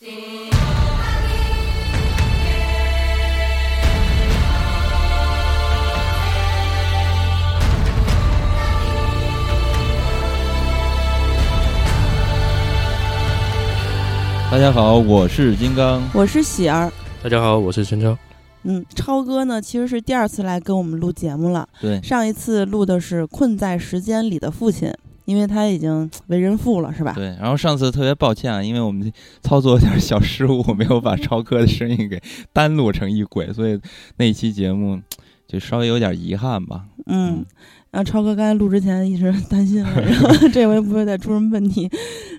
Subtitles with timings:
[0.00, 0.06] 大
[14.58, 16.92] 家好，我是金刚，我是喜儿。
[17.22, 18.18] 大家好，我是陈超。
[18.64, 21.68] 嗯，超哥呢，其实是第二次来跟我们录节目了。
[21.80, 24.88] 对，上一次录的是《困在时间里的父亲》，
[25.24, 27.12] 因为他已经为人父了，是吧？
[27.14, 27.26] 对。
[27.40, 29.12] 然后上次特别抱歉啊，因为我们
[29.42, 32.20] 操作有点小失误， 没有把超哥的声音给
[32.52, 33.80] 单录成一轨，所以
[34.16, 35.00] 那一期节目
[35.46, 36.84] 就稍微有点遗憾吧。
[37.06, 37.44] 嗯。
[37.94, 41.88] 然后超哥刚才录之前一直 担心了，然后 这回不会再出什么问题。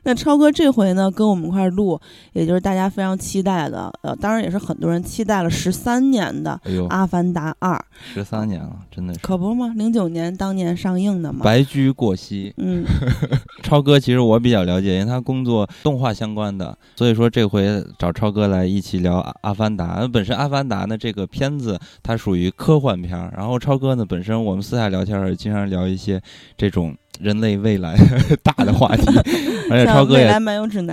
[0.04, 1.98] 那超哥这回呢，跟我们一块录，
[2.34, 6.59] 也就是大家非常期待的，呃，当然也是很多人期待了十三年的
[6.90, 7.73] 《阿凡达二》。
[8.14, 9.20] 十三年了，真的是。
[9.22, 9.73] 可不嘛？
[9.78, 11.40] 零九年当年上映的嘛。
[11.45, 12.53] 白驹过隙。
[12.58, 12.84] 嗯。
[13.64, 20.02] 超哥其实我比较了解，因为他工作动画相关的，所以说这回找超哥来一起聊《阿凡达》。
[20.12, 25.34] 本身《阿凡达》呢这个片子它属于科幻片，然后超哥呢本身我们私下聊天儿。
[25.45, 26.19] 经常聊一些
[26.57, 27.95] 这种人类未来
[28.41, 29.05] 大的话题，
[29.69, 30.25] 而且超哥也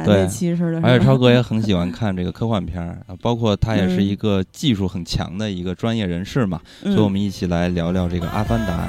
[0.04, 0.26] 对，
[0.86, 8.86] 而且超哥也很喜欢看这个科幻片儿，包括他也是一个技术很强的一个专业人士嘛，所以我们一起来聊聊这个《阿凡达》。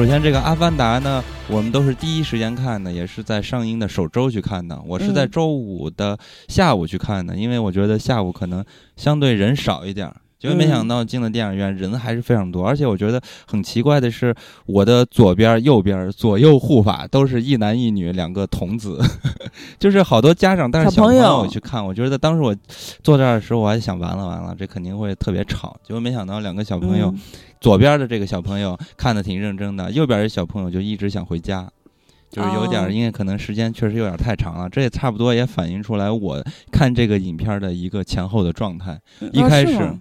[0.00, 4.80] 首先，这个《阿凡达》呢，我们都是第一时间看的，也是在上映的首周去看的。
[4.86, 8.64] 我是在周五的下午去看的，因为我觉得下午可能
[8.96, 10.10] 相对人少一点。
[10.38, 12.66] 结果没想到进了电影院，人还是非常多。
[12.66, 14.34] 而且我觉得很奇怪的是，
[14.64, 18.98] 我的左边、右边、左右护法都是一男一女两个童子，
[19.78, 21.84] 就是好多家长带着小朋友去看。
[21.84, 22.56] 我觉得当时我
[23.02, 25.76] 坐这儿的时候，我还想完了完了，这肯定会特别吵。
[25.86, 27.14] 结果没想到两个小朋友。
[27.60, 31.68] 左边的这个小朋友看的挺认真的，右边的小朋友就一直想回家，
[32.30, 34.68] 就是有点，因为可能时间确实有点太长了。
[34.68, 38.98] 这也差不多也反映出来我看这个影片的一个前后的状态。
[39.32, 39.94] 一开始，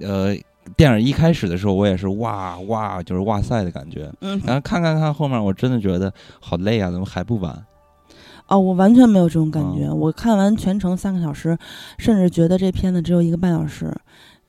[0.00, 0.36] 呃，
[0.76, 4.10] 电影一开始的时候，我也是哇哇，就是哇塞的感觉。
[4.20, 4.40] 嗯。
[4.44, 7.64] 然后看看看后面，我真的觉得好累啊，怎么还不完？
[8.48, 9.88] 哦，我完全没有这种感觉。
[9.88, 11.56] 我看完全程三个小时，
[11.96, 13.94] 甚至觉得这片子只有一个半小时。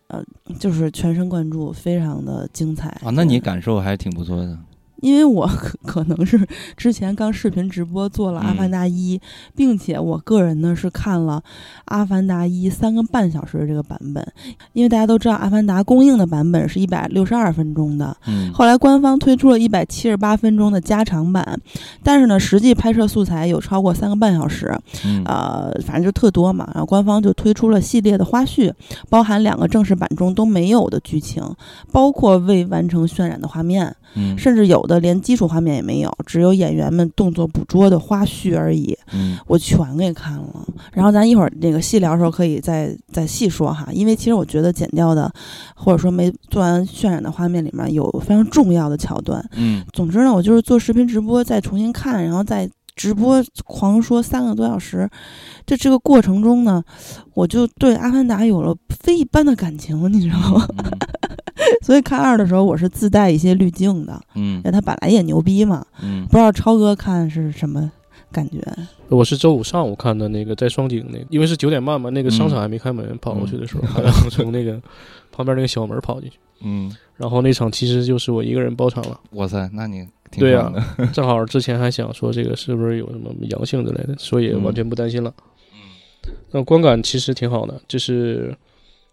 [0.07, 0.23] 呃，
[0.59, 3.09] 就是全神贯注，非常的精彩啊！
[3.11, 4.57] 那你感受还是挺不错的。
[5.05, 9.16] 因为我可可能是之前刚视频直播做了《阿凡达一》，
[9.55, 11.39] 并且我个人呢是看了
[11.85, 14.27] 《阿凡达一》三个半小时的这个版本。
[14.73, 18.17] 因为大家都知道，《阿凡达》公映的版本是一百六十二分钟的，
[18.51, 21.59] 后来官方推出了一百七十八分钟的加长版，
[22.01, 24.75] 但是呢，实际拍摄素材有超过三个半小时，
[25.25, 26.67] 呃，反正就特多嘛。
[26.73, 28.73] 然后官方就推出了系列的花絮，
[29.07, 31.44] 包含两个正式版中都没有的剧情，
[31.91, 33.95] 包括未完成渲染的画面，
[34.35, 34.83] 甚至有。
[34.85, 38.97] 的连基础画面也没有，只有演员们动作捕捉的花絮而已。
[39.13, 40.66] 嗯，我全给看了。
[40.91, 45.31] 然后咱一会儿那个细聊的时候可以再再细说哈，因为其实我觉得剪掉的
[45.75, 49.44] 或者说没做完渲染的画面里面有非常重要的桥段。
[49.53, 55.09] 嗯，总之呢，我就是做视频直播再重新看，然后再直播狂说三个多小时。
[55.66, 56.83] 这这个过程中呢，
[57.33, 60.67] 我就对《阿凡达》有了非一般的感情，你知道吗？
[61.83, 67.91] 所以看二的时候，我是自带一些滤镜的，嗯，因为他本来也牛逼嘛，嗯，不知道超哥看是什么
[68.31, 68.59] 感觉？
[69.09, 74.81] 我是周五上午看的那个在双井那个，因为是九点半嘛，那个商场还没开门，跑过去的时候，然后从那个
[75.31, 79.19] 旁边那个小门跑进去，嗯，然后那场其实就是我一个人包场了。
[79.31, 80.71] 哇塞，那你对呀，
[81.13, 85.33] 正好之前还想说这个是不是有什么阳性之类的，所以完全不担心了。
[85.73, 88.55] 嗯，那观感其实挺好的，就是。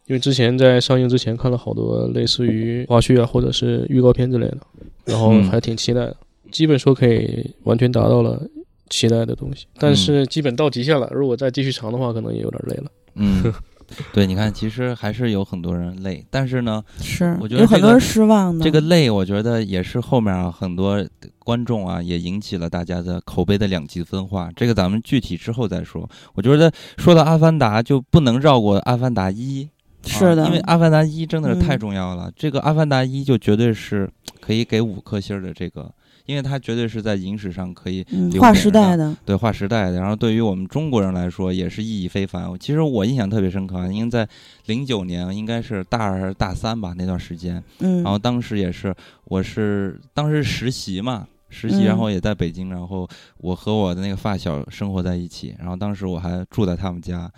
[0.06, 4.58] 因为之前在上映之前看了好多类似于花絮啊，或者是预告片之类的，
[5.04, 6.16] 然后还挺期待的。
[6.50, 8.42] 基本说可以完全达到了
[8.90, 11.08] 期待的东西，但是基本到极限了。
[11.12, 12.90] 如果再继续长的话，可能也有点累了。
[13.14, 13.52] 嗯。
[14.10, 18.64] 对，你看，其实还是有很多人累，但是呢，是我觉得有很多人失望的。
[18.64, 21.04] 这个累，我觉得也是后面啊，很多
[21.40, 24.50] 观众啊，也引起了大家的口碑的两极分化。
[24.56, 26.08] 这个咱们具体之后再说。
[26.32, 29.64] 我觉得说到《阿凡达》，就不能绕过《阿凡达一》。
[30.04, 32.30] 是的，因为《阿凡达一》真的是太重要了。
[32.36, 34.10] 这个《阿凡达一》就绝对是
[34.40, 35.92] 可以给五颗星的这个。
[36.24, 38.06] 因为它绝对是在影史上可以
[38.40, 39.98] 划时代的，对划时代的。
[39.98, 42.48] 然后对于我们中国人来说，也是意义非凡。
[42.60, 44.26] 其实我印象特别深刻，因为在
[44.66, 48.94] 零九年应该是大二还是大三吧那段时间，嗯，然后当时也是
[49.24, 51.26] 我是当时实习嘛。
[51.48, 53.06] 实习，嗯然后也在北京，然后
[53.38, 57.30] 我和我的那个发小生活在一起，然后当时我还住在他们家，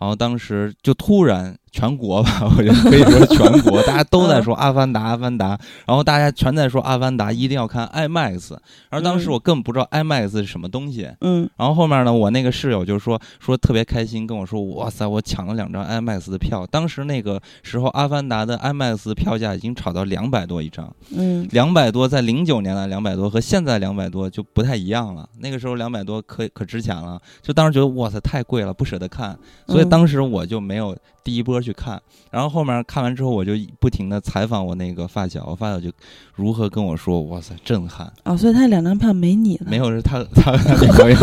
[0.00, 8.52] 然后当时就突然全国吧， 我觉得可以说是全国，大家都在说《阿凡达》，《阿凡达》，然后大家全在说《阿凡达》一定要看 IMAX，
[8.90, 9.32] 然后当时嗯。
[9.32, 11.48] 我根本不知道 IMAX 是什么东西，嗯。
[11.56, 16.66] 然后后面呢，我那个室友就说说特别开心，跟我说哇塞，我抢了两张 IMAX 的票。
[16.66, 21.48] 当时那个时候，《阿凡达》的 IMAX 的票价已经炒到两百多一张，嗯。
[21.52, 25.26] 两百多在零九年的两百多和现在两百多就不太一样了。
[25.38, 29.88] 那个时候两百多可可值钱了，就当时觉得哇塞太贵了，不舍得看，所以嗯。
[29.88, 30.94] 当时我就没有
[31.24, 32.00] 第一波去看。
[32.30, 35.90] 然后后面看完之后，我就不停的采访我那个发小，我发小就
[36.34, 38.12] 如何跟我说哇塞震撼。
[38.24, 41.16] 哦，所以他两张票没你了，没有，是他他他女朋友。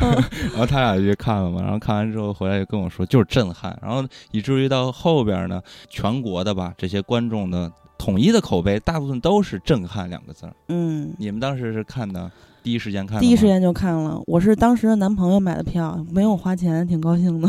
[0.00, 10.52] 嗯 然后他俩就去看了嘛，然后看完之后回来就跟我说，就是震撼，然后以至于到后边呢，全国的吧这些观众的统一的口碑，大部分都是震撼两个字儿。
[10.68, 11.14] 嗯。
[11.18, 12.30] 你们当时是看的
[12.66, 17.48] 第一时间看的，第一时间就看了，我是当时的男朋友买的票，没有花钱，挺高兴的。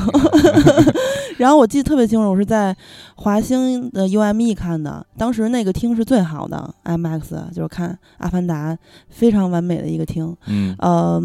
[1.40, 2.76] 然后我记得特别清楚，我是在
[3.16, 8.76] 华星的 UME 看的，当时那个厅是最好的 IMAX，就是看《阿凡达》，
[9.10, 10.38] 非常完美的一个厅。
[10.46, 11.20] 嗯，呃，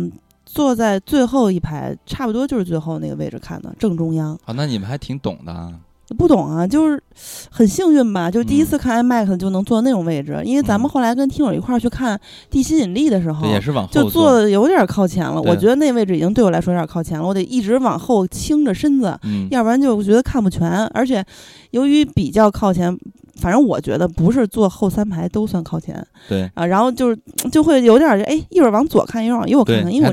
[0.47, 4.33] 坐在最后一排，差不多就是最后那个位置看的，正中央。
[4.47, 5.71] 啊，那你们还挺懂的啊。
[6.13, 7.03] 不懂啊，就是
[7.51, 12.17] 很幸运吧，就第一嗯次看 IMAX 就能坐那种位置，因为咱们嗯后来跟听友一块儿去看
[12.51, 14.33] 《地心引力》的时候，也是往后就坐坐。
[14.33, 20.71] 的有点靠前了，我觉得那位置已经对我来说有点靠前了，我得一直往后倾着身子，嗯，要不然就觉得看不全。
[20.89, 21.25] 而且
[21.71, 22.97] 由于比较靠前，
[23.37, 27.19] 反正我觉得不是坐后三排都算靠前对啊，然后就是
[27.51, 30.13] 就会有点儿哎，一会儿往左看，一会儿往右看看，因为。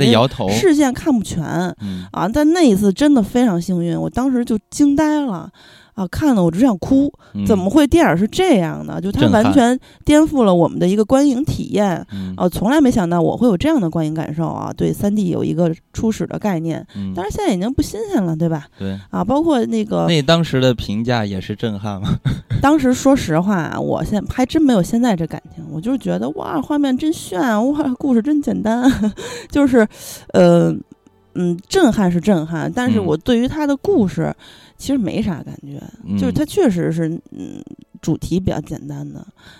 [0.49, 1.43] 视线看不全
[1.81, 2.27] 嗯，啊。
[2.27, 5.49] 但那一次真的非常幸运，我当时就惊呆了。
[5.99, 7.69] 啊，看了我只想哭，嗯怎么？
[7.69, 8.99] 会电影是这样的？
[9.01, 12.05] 就它完全颠覆了我们的一个观影体验。
[12.13, 14.71] 嗯哦，从来没想到我会有这样的观影感受啊！
[14.75, 18.65] 对三 D 有一个初始的概念，嗯，当然现在已经不新鲜了，对吧？
[18.79, 22.09] 对，啊，包括那个那当时的评价也是震撼嘛。
[22.61, 28.89] 当时，说实话啊，我现还真没有现在这感情，我就是觉得哇，画面真炫啊，哇，故事真简单，
[29.51, 29.87] 就是，
[30.33, 30.73] 呃，
[31.35, 34.33] 嗯，震撼是震撼，但是嗯我对于他的故事
[34.79, 35.79] 其实没啥感觉，
[36.17, 37.61] 就是嗯它确实是嗯。
[38.01, 39.19] 主题比较简单的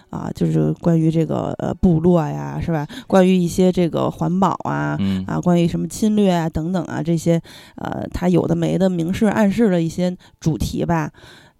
[0.09, 2.87] 啊，就是关于这个呃部落呀，是吧？
[3.05, 7.33] 关于一些这个环保啊，嗯啊，关于什么侵略啊等等啊这些，
[7.75, 11.11] 呃，它有的没的明示暗示的一些主题吧。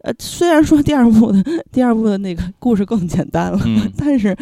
[0.03, 4.33] 呃，虽然说第二部的 第二部的那个故事更简单了，嗯但是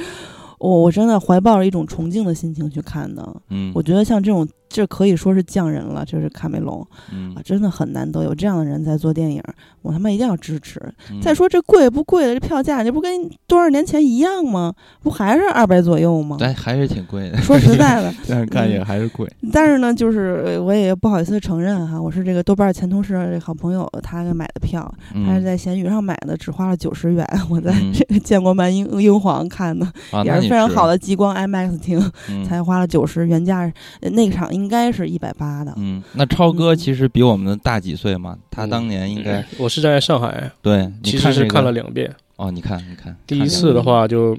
[0.60, 3.36] 我我真的怀抱着一种崇敬的心情去看的。
[3.50, 9.42] 嗯，我觉得像这种，这可以说是匠人了，这是卡梅隆嗯啊，真的很难得有这样的人在做电影，
[9.82, 10.82] 我他妈一定要支持。
[11.12, 14.74] 嗯再说这贵不贵的这票价，这不跟多少年前一样吗？
[15.02, 16.38] 不还是二百左右吗？
[16.40, 17.38] 但，还是挺贵的。
[17.42, 19.28] 说实在的， 但是看也嗯还是贵。
[19.54, 24.82] 但是呢，就是呃我也不好意思承认哈，我是这个豆瓣前同事的这好朋友，他给买的票，
[25.26, 27.26] 他是嗯在闲鱼上买的，只花了九十元。
[27.50, 30.88] 我在嗯这个建国门英英皇看的，啊，也是非常好。
[30.88, 32.00] 的极光 IMAX 厅，
[32.30, 33.70] 嗯才花了九十，原价
[34.00, 35.72] 呃那个场应该是一百八的。
[35.78, 42.12] 嗯，那超哥嗯其实比我们大几岁嘛，他当年应该我是在上海，对，其实是看了两遍。
[42.38, 44.36] 哦，你看你看，第一次的话就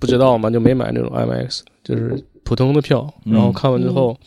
[0.00, 3.08] 不知道嘛，就没买那种 IMAX，就是普通的票。
[3.24, 4.18] 嗯然后看完之后，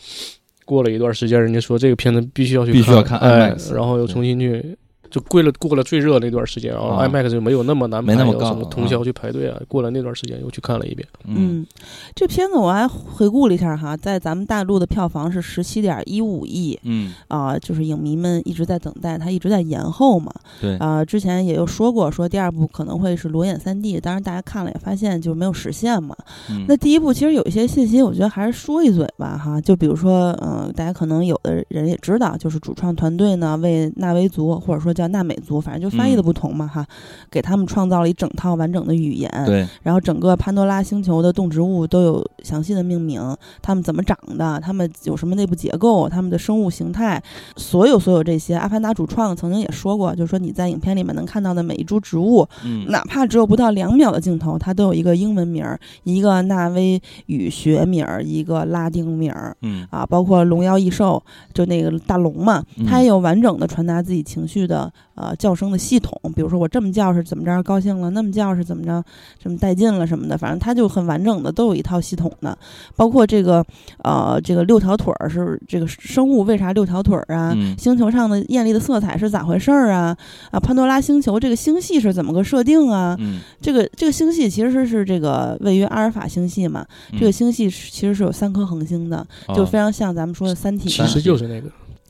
[0.64, 4.78] 过了一段时间，人家说这个片子必须要去必须要看哎 IMAX，然后又重新去。
[5.10, 9.60] 就过了过了最热那段时间，然后啊 IMAX 就没有那么难排，没那么高有什么通宵去排队啊。
[9.68, 11.68] 过了那段时间又去看了一遍，嗯嗯，
[12.16, 20.32] 这片子我还回顾了一下哈，在咱们大陆的票房是十七点一五亿嗯，啊、就是影迷们一直在等待，它一直在延后嘛。
[20.60, 26.16] 对，啊、之前也有说过，说第二部可能会是裸眼三 D，当然大家看了也发现就没有实现嘛。
[26.50, 36.84] 嗯那第一部其实有一些信息，我觉得还是说一嘴吧哈，就比如说，嗯、大家可能有的人也知道，就是主创团队呢为纳维族或者说叫纳美族，反正就翻译的嗯不同嘛哈，
[37.30, 39.30] 给他们创造了一整套完整的语言。
[39.46, 43.22] 对，然后整个潘多拉星球的动植物都有详细的命名，
[43.62, 47.22] 它们怎么长的，它们有什么内部结构，它们的生物形态，
[47.58, 59.56] 所有所有这些，阿凡达主创曾经也说过，就是说你在影片里面能看到的每一株植物，嗯，哪怕只有不到两秒的镜头，它都有一个英文名儿，一个纳威语学名儿，一个拉丁名儿。
[59.62, 61.22] 嗯啊，包括龙妖异兽，
[61.54, 69.04] 就那个大龙嘛，嗯它也有完整的传达自己情绪的的呃叫声的系统，比如说我这么叫是怎么着高兴了，那么叫是怎么着
[69.42, 72.58] 什么带劲了什么的，反正它就很完整的都有一套系统的，
[72.96, 73.66] 包括这个
[74.04, 77.54] 呃这个六条腿儿是这个生物为啥六条腿儿啊？
[77.56, 77.76] 嗯。
[77.78, 80.18] 星球上的艳丽的色彩是咋回事儿啊？
[80.52, 83.16] 啊，潘多拉星球这个星系是怎么个设定啊？
[83.20, 87.20] 嗯，这个这个星系其实是这个位于阿尔法星系嘛，嗯。
[87.20, 89.26] 这个星系其实是有三颗恒星的，
[89.56, 91.70] 就哦非常像咱们说的《三体》其实就是那个，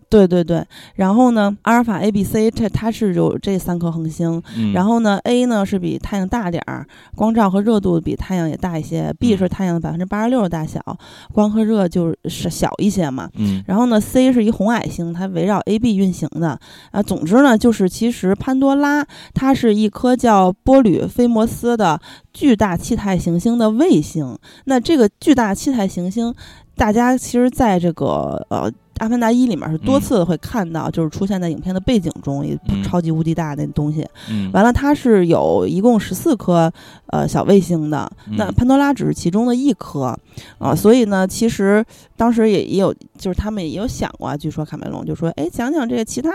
[0.10, 0.64] 对对对，
[0.96, 6.86] 然后呢，阿尔法 A、B、C 这它是有这三颗恒星，嗯然后呢，A 呢是比太阳大点儿，
[7.16, 10.80] 光照和热度比太阳也大一些；B 嗯是太阳的百分之八十六的大小，
[11.34, 13.30] 光和热就是小一些嘛。
[13.36, 16.60] 嗯然后呢，C 是一红矮星，它围绕 AB 运行的
[16.92, 17.02] 啊。
[17.02, 22.00] 总之呢，就是其实潘多拉它是一颗叫波吕菲摩斯的
[22.32, 24.38] 巨大气态行星的卫星。
[24.66, 26.34] 那这个巨大气态行星，
[26.76, 28.72] 大家其实在这个呃。
[29.00, 32.46] 《阿凡达一》里面是多嗯次会看到，就是出现在影片的背景中，
[32.84, 34.08] 超级无敌大的那东西。
[34.30, 36.72] 嗯，完了，它是有一共十四颗
[37.08, 40.18] 呃小卫星的，那嗯潘多拉只是其中的一颗
[40.58, 41.84] 啊，所以呢，其实
[42.16, 46.30] 当时也也有，就是他们也有想过啊，据说卡梅隆就说，哎，讲讲这个其他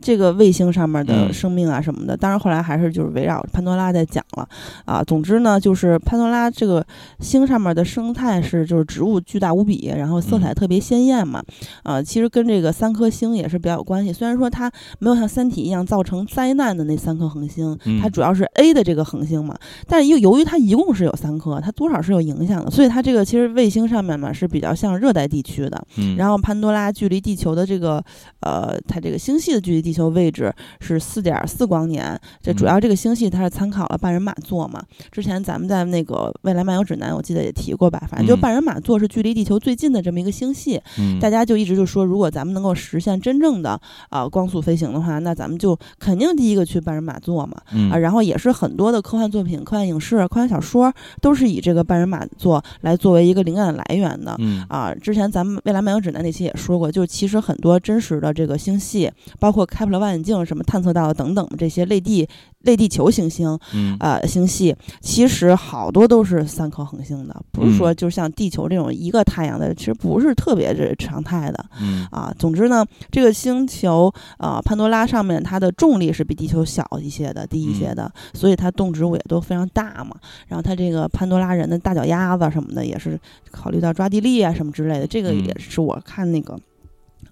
[0.00, 2.16] 这个卫星上面的嗯生命啊什么的。
[2.16, 4.48] 当然后来还是就是围绕潘多拉在讲了
[4.84, 5.02] 啊。
[5.04, 6.84] 总之呢，就是潘多拉这个
[7.20, 11.42] 星上面的生态是就是植物巨大无比，然后色彩嗯特别鲜艳嘛，
[11.82, 14.12] 啊，其实跟这个三颗星也是比较有关系。
[14.12, 19.56] 虽然说它没有像《三体》一样造成灾难的那三颗恒星，它嗯主要是 A 的这个恒星嘛，
[19.86, 25.82] 但是又由于它一共是有三颗，它多少是有影响的，所以它这个其实卫星上面嘛是比较像热带地区的。
[25.96, 28.02] 嗯，然后潘多拉距离地球的这个
[28.40, 32.18] 呃，它这个星系的距离地球位置是四点四光年。
[32.40, 34.82] 这主要这个星系它是参考了半人马座嘛。
[35.10, 38.02] 之前咱们在那个未来漫游指南，我记得也提过吧。
[38.10, 40.80] 反正就嗯半人马座是距离地球最近的这么一个星系。
[40.98, 47.60] 嗯大家就一直就说，如果咱们能够实现真正的啊、光速飞行的话，那咱们就肯定第一个去半人马座嘛。
[47.72, 54.34] 嗯啊，然后也是很多的科幻作品、科幻影视、科幻小说都是以这个半人马座来作为一个灵感来源的。
[54.38, 62.26] 嗯啊，之前咱们未来漫游指南那期也说过，就是其实很多真实的这个星系，包括开普勒望远镜什么探测到的等等这些类地
[62.62, 71.64] 类地球行星，嗯呃，星系其实好多都是三颗恒星的，不是说嗯就像地球这种一个太阳的，其实不是特别这常态的。
[71.80, 80.16] 嗯啊，总之呢，这个星球啊、潘多拉上面它的重力是比地球小一些的，低一些嗯的，所以它动植物也都非常大嘛。
[80.48, 83.18] 然后它这个潘多拉人的大脚丫子什么的，也是
[83.50, 86.58] 考虑到抓地力啊什么之类的，这个也嗯是我看那个。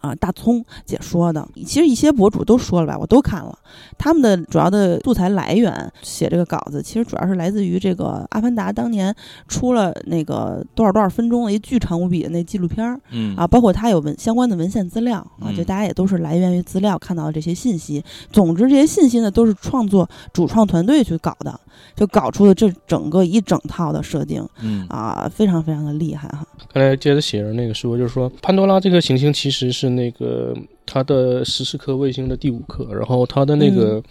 [0.01, 3.57] 啊，大葱解说的，其实一些博主都说了吧，我都看了。
[3.99, 9.15] 他们的主要的素材来源写这个稿子，其实主要是来自于这个《阿凡达》当年
[9.47, 18.03] 出了那个多少多少分钟的一巨长无比的那纪录片儿，嗯啊，包括它有文相关的文献资料啊，就嗯大家也都是来源于资料看到的这些信息。
[18.33, 21.61] 总之，这些信息呢都是创作主创团队去搞的，
[21.97, 26.47] 就搞出了这整个一整套的设定嗯啊，非常非常的厉害哈。
[26.73, 30.55] 刚才接着写着那个说，就是说潘多拉这个行星其实是那个
[30.87, 34.03] 它的十四颗卫星的第五颗，然后它的那个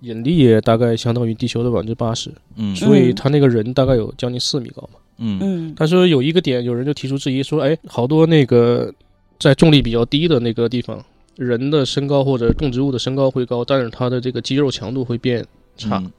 [0.00, 4.98] 引力也大概相当于地球的百分之八十，嗯所以它那个人大概有将近四米高嘛。
[5.18, 8.92] 嗯嗯但是有一个点，有人就提出质疑说，哎，好多那个
[9.38, 11.04] 在重力比较低的那个地方，
[11.36, 15.46] 人的身高或者动植物的身高会高，但是它的这个肌肉强度会变
[15.76, 15.98] 差。
[15.98, 16.10] 嗯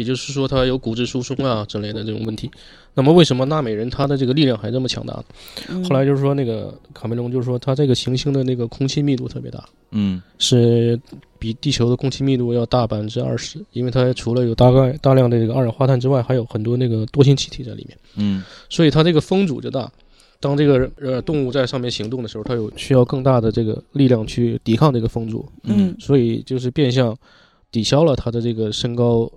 [0.00, 2.50] 也就是说它有骨质疏松啊之类的这种问题。
[2.94, 5.24] 那么为什么纳美人他的这个力量还这么强大呢？
[5.68, 10.98] 嗯后来就是说那个卡梅隆就是说他这个行星的那个空气密度特别大，嗯是
[11.38, 19.90] 比地球的空气密度要大百分之二十，因为它除了有大概大量的这个二氧化碳之外，还有很多那个多氢气体在里面，嗯所以它这个风阻就大。
[20.40, 27.14] 当这个呃动物在上面行动的时候，它有需要更大的这个力量去抵抗这个风阻，嗯所以就是变相
[27.70, 29.30] 抵消了它的这个身高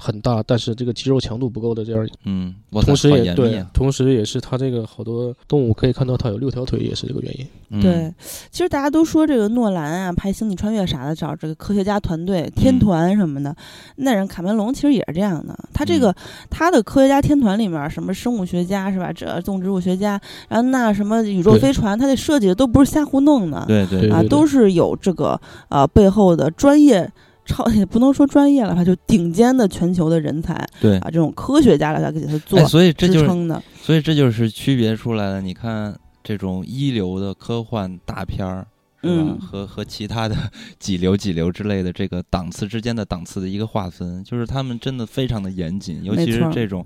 [0.00, 7.46] 很大，但是这个肌肉强度不够的这样嗯，我同时好也对同时也是它这个好多动物可以看到它有六条腿，也是这个原因。
[7.70, 8.14] 嗯对，
[8.50, 13.54] 其实大家都说这个诺兰啊，拍《星际穿越》啥的，找这个科学家团队、天团什么的。
[13.96, 16.14] 那人卡梅隆其实也是这样的，他这个、
[16.50, 19.12] 他的科学家天团里面，什么生物学家是吧？
[19.12, 27.10] 这动植物学家，然后那什么宇宙飞船，他这设计的都不是瞎胡弄的，对对啊，对都是有这个呃背后的专业。
[27.44, 33.62] 超 也不能说专业了吧，就顶尖的全球的人才对啊，这种科学家来来给他做哎，所以这就是。
[33.82, 35.40] 所以这就是区别出来了。
[35.42, 38.66] 你看这种一流的科幻大片儿，
[39.02, 39.22] 是吧？
[39.26, 40.34] 嗯和和其他的
[40.80, 46.82] 几流几流之类的这个档次之间的档次的一个划分，就是他们真的非常的严谨，尤其是这种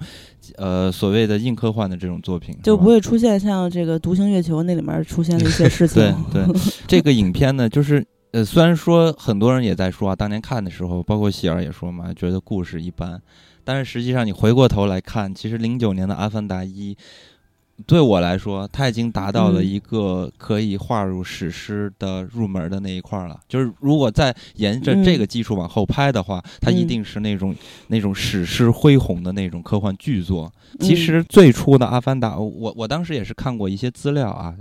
[0.57, 6.03] 呃所谓的硬科幻的这种作品，就不会出现像这个《独行月球》那里面出现的一些事 情。
[6.33, 13.21] 对对，这个影片呢，就是呃，虽然说很多人也在说啊，当年看的时候，包括喜儿也说嘛，觉得故事一般，
[13.65, 16.95] 但是实际上你回过头来看，其实零九年的《阿凡达一》。
[17.87, 23.39] 对我来说，它已经达到了一个可以划入史诗的入门的那一块了。
[23.49, 27.55] 就是如果再沿着这个基础往后拍的话，它一定是那种
[27.87, 30.53] 那种史诗恢宏的那种科幻巨作。
[30.81, 34.55] 其实最初的《阿凡达》，我我当时也是看过一些资料啊，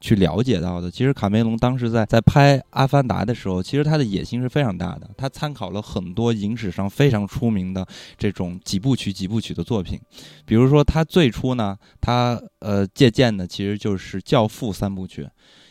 [0.00, 0.90] 去了解到的。
[0.90, 5.08] 其实卡梅隆当时在在拍《阿凡达》的时候，其实他的野心是非常大的。
[5.16, 7.86] 他参考了很多影史上非常出名的
[8.16, 10.00] 这种几部曲、几部曲的作品，
[10.46, 12.40] 比如说他最初呢，他。
[12.62, 15.28] 呃，借鉴的其实就是《教父》三部曲，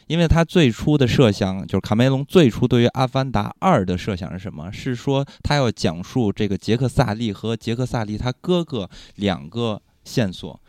[0.08, 4.72] 因为他最初的设想就是卡梅隆最初对于《阿凡达二》的设想是什么？
[4.72, 10.60] 是说他要讲述这个杰克萨利和杰克萨利他哥哥两个线索。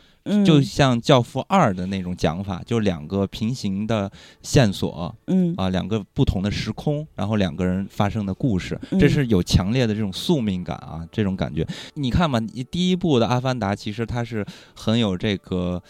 [0.46, 4.08] 就像《教父二》的那种讲法，就两个平行的
[4.40, 11.66] 线索，嗯啊，两个不同的时空，然后两个人发生的故事，这是有强烈的这种宿命感啊，这种感觉。
[11.94, 15.82] 你看嘛，你第一部的《阿凡达》其实它是很有这个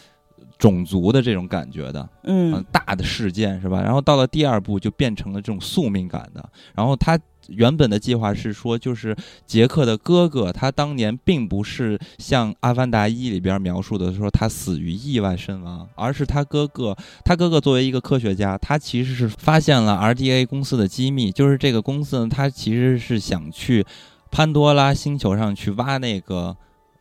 [0.62, 3.83] 种族的这种感觉的，嗯，大的事件是吧？
[3.83, 7.19] 然后到了第二部就变成了这种宿命感的，然后他。
[7.49, 23.85] 原本的计划是说，就是杰克的哥哥，他当年并不是像《阿凡达一》里边描述的说他死于意外身亡，而是他哥哥，他哥哥作为一个科学家，他其实是发现了 RDA 公司的机密，就是这个公司呢，他其实是想去
[24.31, 26.57] 潘多拉星球上去挖那个。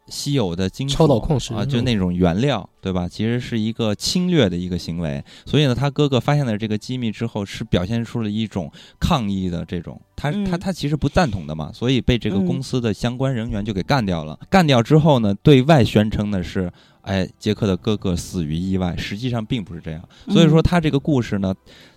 [0.08, 3.08] 稀有的金超导矿石啊，就那种原料，对吧？
[3.08, 5.24] 其实是一个侵略的一个行为。
[5.46, 14.38] 所以呢，他哥哥发现了这个机密之后，是表现出了一种抗议的这种，他他他其实不赞同的嘛，所以被这个公司的相关人员就给干掉了。
[14.50, 20.04] 干掉之后呢，对外宣称的是，哎，杰克的哥哥死于意外，实际上并不是这样。
[20.30, 21.54] 所以说，他这个故事呢，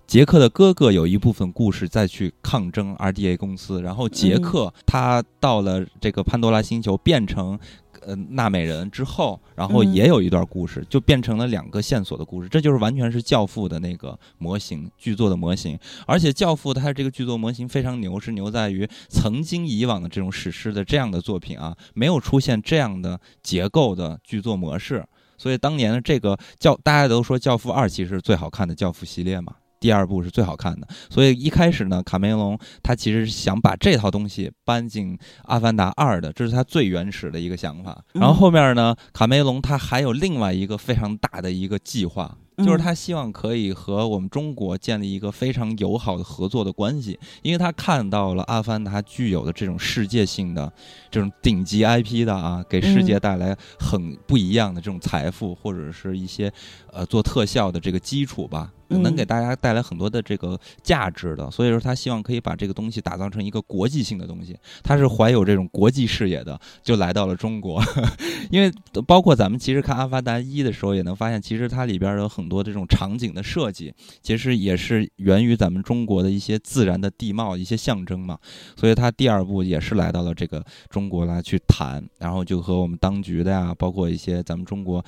[0.07, 7.59] 杰克的哥哥有一部分故事再去抗争 RDA 公司，然后杰克他到了这个潘多拉星球，变成。
[8.05, 12.47] 呃，纳美人之后，然后也有一段故事，就变成了两个线索的故事。
[12.47, 15.77] 这就是完全是教父的那个模型剧作的模型。
[16.05, 25.03] 而且教父它这个剧作模型非常牛，是牛在于曾经以往的这种史诗的这样的作品啊，没有出现这样的结构的剧作模式。
[25.37, 29.55] 所以当年的这个教，大家都说教父二其实是最好看的教父系列嘛。
[29.85, 38.03] 第二部是最好看的，所以一开始呢，卡梅隆他其实是想把这套东西搬进《阿凡达二》的，这是他最原始的一个想法。
[38.13, 42.35] 然后后面呢，卡梅隆他还有另外一个非常大的一个计划。
[42.59, 50.71] 就是他希望可以和我们中国建立一个非常友好的合作的关系，因为他看到了《阿凡达》具有的这种世界性的、
[51.11, 56.49] 这种顶级 IP 的啊，给世界带来很不一样的这种财富，或者是一些
[56.93, 61.51] 呃做特效的这个基础吧，能给大家带来很多的这个价值的。
[61.51, 64.57] 所以说，他希望可以把这个东西打造成一个国际性的东西。
[64.81, 67.83] 他是怀有这种国际视野的，就来到了中国，
[68.49, 68.71] 因为
[69.05, 72.45] 包括咱们其实看《阿凡达一》的时候，也能发现，其实它里边有很。
[72.45, 78.37] 多这种场景的设计，其实也是源于咱们中国的一些自然的地貌、一些象征嘛。
[78.75, 85.03] 所以他第二部也是来到了这个中国来去谈，然后就和我们当局的呀，包括一些咱们中国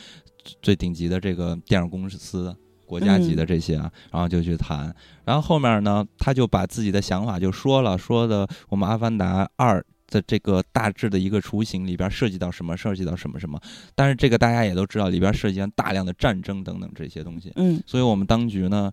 [0.63, 2.55] 最顶级的这个电影公司、
[2.87, 4.95] 国家级的这些啊，然后就去谈。
[5.25, 9.79] 然后后面呢，他就把自己的想法就说了，说的我们《阿凡达二》。
[10.09, 12.77] 的这个大致的一个雏形里边涉及到什么？
[12.77, 13.59] 涉及到什么什么？
[13.93, 17.51] 但是这个大家也都知道，里边涉及到大量的战争等等这些东西。
[17.57, 18.89] 嗯，所以我们当局呢，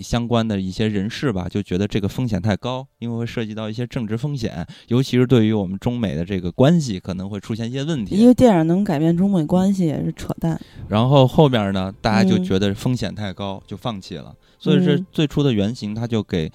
[0.00, 8.14] 相关的一些人士吧，就觉得这个风险太高，因为会涉及到一些政治风险，尤其是对于我们中美的这个关系，可能会出现一些问题。
[8.14, 10.58] 因为电影能改变中美关系也是扯淡。
[10.88, 14.32] 然后后边呢，大家就觉得风险太高，就放弃了。
[14.58, 16.48] 所以这最初的原型，他就给。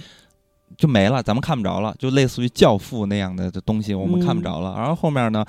[0.78, 4.76] 就没了，咱们看不着了，就类似于教父那样的东西，我们看不着了。
[4.78, 5.44] 然后后面呢，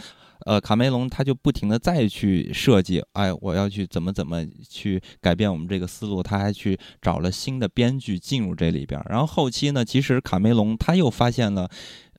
[0.47, 9.01] 呃，卡梅隆他就不停的再去设计，哎，我要去怎么怎么去改变我们这个思路，他还去找了新的编剧进入这里边。
[9.09, 11.69] 然后后期呢，其实卡梅隆他又发现了，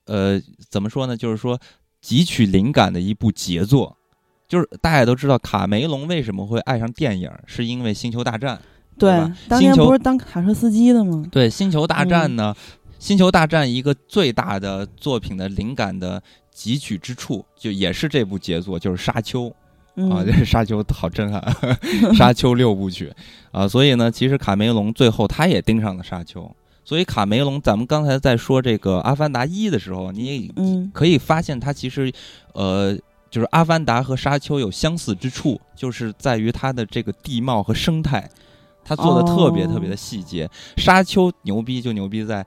[0.06, 1.16] 呃，怎么说呢？
[1.16, 1.58] 就是说
[2.02, 3.96] 汲取灵感的一部杰作，
[4.46, 8.56] 就是大家都知道卡梅隆为什么会爱上电影，是因为《星球大战》。
[8.98, 9.10] 对，
[9.48, 11.24] 当年不是当卡车司机的吗？
[11.32, 12.54] 对，《星球大战》呢。
[12.98, 16.22] 星球大战一个最大的作品的灵感的
[16.60, 19.44] 汲取之处，就也是这部杰作，就是《沙丘》
[20.12, 21.40] 啊，这《沙丘》好震撼，
[22.14, 23.10] 《沙丘》六部曲
[23.50, 26.42] 啊，所以呢，其实卡梅隆最后他也盯上了《沙丘》，
[26.84, 30.52] 所以卡梅隆，咱们刚才在说这个《阿凡达一》的时候，你也
[30.92, 32.12] 可以发现他其实，
[32.52, 32.94] 呃，
[33.30, 38.28] 就是《阿凡达》和《沙丘》有相似之处，就是在于它的这个地貌和生态，
[38.84, 40.46] 他做的特别特别的细节。
[40.76, 42.46] 《沙丘》牛逼就牛逼在。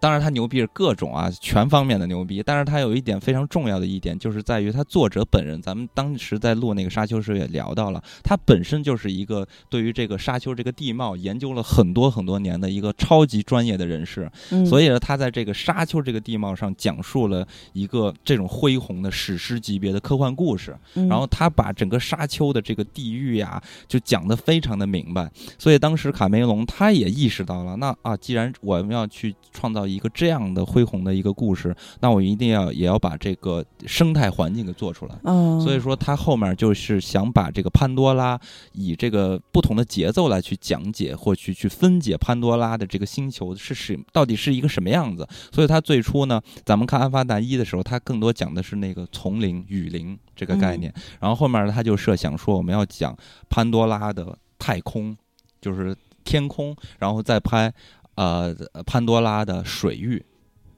[0.00, 5.60] 当然他牛逼是各种啊全方面的牛逼，但是他有一点非常重要的一点，就是在于他作者本人。
[5.60, 14.30] 咱们当时在录那个沙丘时也聊到了，他本身就是一个对于这个沙丘这个地貌研究了很多很多年的一个超级专业的人士，
[14.66, 35.14] 所以呢，他在这个沙丘这个地貌上讲述了一个这种恢宏的史诗级别的科幻故事，然后他把整个沙丘的这个地域呀就讲得非常的明白，所以当时卡梅隆他也意识到了，那啊，既然我们要去创造一个这样的恢宏的一个故事，那我一定要也要把这个生态环境给做出来。
[35.60, 38.38] 所以说他后面就是想把这个潘多拉
[38.72, 45.26] 以这个不同的节奏来去讲解或去去分解潘多拉的这个星球是是到底是一个什么样子。
[45.52, 53.16] 所以他最初呢，咱们看《阿凡达一》的时候，他更多讲的是那个丛林雨林这个概念，然后后面呢，他就设想说我们要讲
[53.48, 55.16] 潘多拉的太空，
[55.60, 57.72] 就是天空，然后再拍。
[58.20, 58.54] 呃，
[58.84, 60.22] 潘多拉的水域，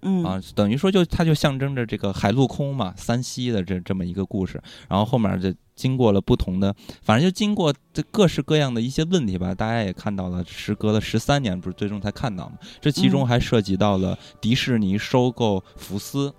[0.03, 4.63] 嗯啊，等于说就它就象征着这个海陆空嘛，三栖的这这么一个故事。
[4.89, 9.53] 然后后面就经过了不同的，反正就经过这各式各样的一些问题吧。
[9.53, 12.55] 大家也看到了，时隔了十三年，不是最终才看到嘛？
[12.81, 16.33] 这其中还涉及到了迪士尼收购福斯，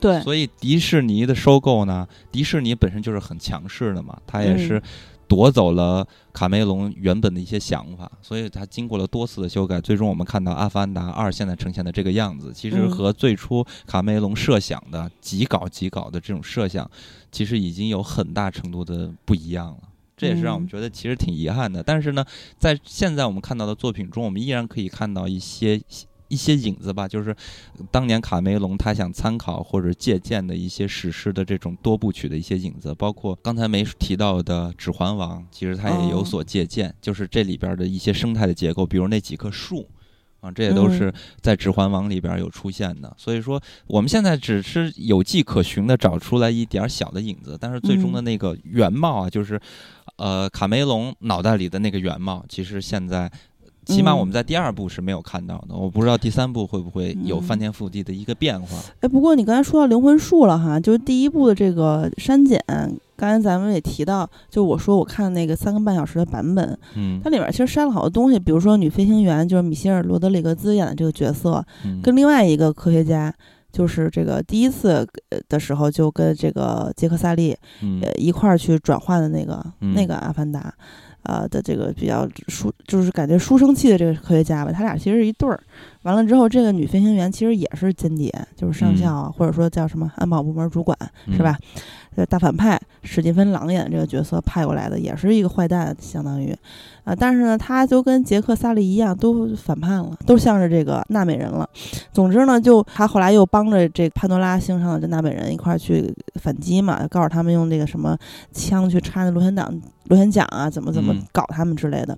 [0.00, 4.82] 对，所以迪士尼的收购呢，迪士尼本身就是很强势的嘛，它也是。
[5.28, 16.90] 夺走了卡梅隆原本的一些想法，所以他经过了多次的修改，最终我们看到《阿凡达二》现在呈现的这个样子，其实和最初卡梅隆设想的极稿极稿的这种设想，
[17.30, 19.78] 其实已经有很大程度的不一样了。
[20.16, 21.82] 这也是让我们觉得其实挺遗憾的。
[21.82, 22.24] 但是呢，
[22.58, 25.80] 在现在我们看到的作品中，我们依然可以看到一些。
[26.28, 27.34] 一些影子吧，就是
[27.90, 39.88] 当年卡梅隆他想参考或者借鉴的一些史诗的这种多部曲的一些影子，包括刚才没提到的《指环王》，其实他也有所借鉴，就是这里边的一些生态的结构，比如那几棵树
[40.40, 43.14] 啊，这也都是在《指环王》里边有出现的。
[43.16, 49.58] 所以说，我们现在只是有迹可循的找出来一点小的影子，但是最终的那个原貌啊，就是
[50.16, 53.30] 呃卡梅隆脑袋里的那个原貌，其实现在。
[53.88, 58.78] 起码我们在第二部是没有看到的，我不知道第三部会不会有翻天覆地的一个变化。
[59.00, 62.62] 哎，不过你刚才说到灵魂树了哈，就是第一部的这个删减，
[63.16, 71.64] 刚才咱们也提到，就我说我看那个三个半小时的版本，嗯，它里面其实删了好多东西，比如说女飞行员就是米歇尔·罗德里格兹演的这个角色，
[72.02, 73.34] 跟另外一个科学家，
[73.72, 75.06] 就是这个第一次
[75.48, 77.56] 的时候就跟这个杰克·萨利
[78.02, 80.74] 呃一块儿去转换的那个那个阿凡达。
[81.28, 85.60] 呃的这个比较书，就是感觉书生气的这个科学家吧，他俩其实是一对儿。
[86.02, 90.98] 完了之后，这个女飞行员其实也是间谍，就是上校啊，或者说叫什么安保部门主管，
[91.30, 91.56] 是吧？
[92.28, 96.56] 大反派史蒂芬·朗演这个角色派过来的，也是一个坏蛋，相当于，
[97.08, 101.66] 啊，但是呢，他就跟杰克·萨利一样，都反叛了，都向着这个纳美人了。
[102.12, 108.14] 总之呢，就他后来又帮着这潘多拉星上的这纳美人一块儿去反击嘛，告诉他们用那个什么
[108.52, 112.14] 枪去插那螺旋桨、螺旋桨啊，怎么怎么搞他们之类的。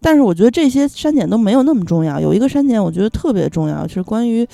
[0.00, 4.46] 但是我觉得这些删减都没有那么重要，有一个删减我觉得特别重要，是关于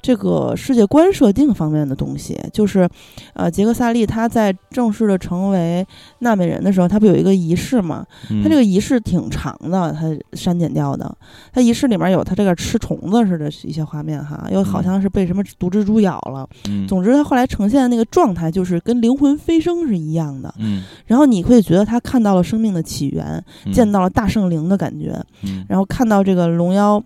[0.00, 2.88] 这个世界观设定方面的东西，就是
[3.34, 4.56] 呃，杰克·萨利他在。
[4.70, 5.86] 正式的成为
[6.20, 8.06] 纳美人的时候，他不有一个仪式嘛？
[8.42, 11.12] 他这个仪式挺长的，它删减掉的。
[11.52, 16.46] 它仪式里面有它这个吃虫子似的一些画面哈，又好像是被什么毒蜘蛛咬了。
[16.86, 20.54] 总之，他后来呈现的那个状态就是跟灵魂飞升是一样的。
[20.58, 23.42] 嗯，然后你会觉得他看到了生命的起源，
[23.72, 25.18] 见到了大圣灵的感觉。
[25.42, 27.02] 嗯，然后看到这个龙妖。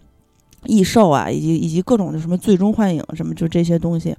[0.66, 4.16] 异兽啊，以及以及各种的什么最终幻影什么，就这些东西。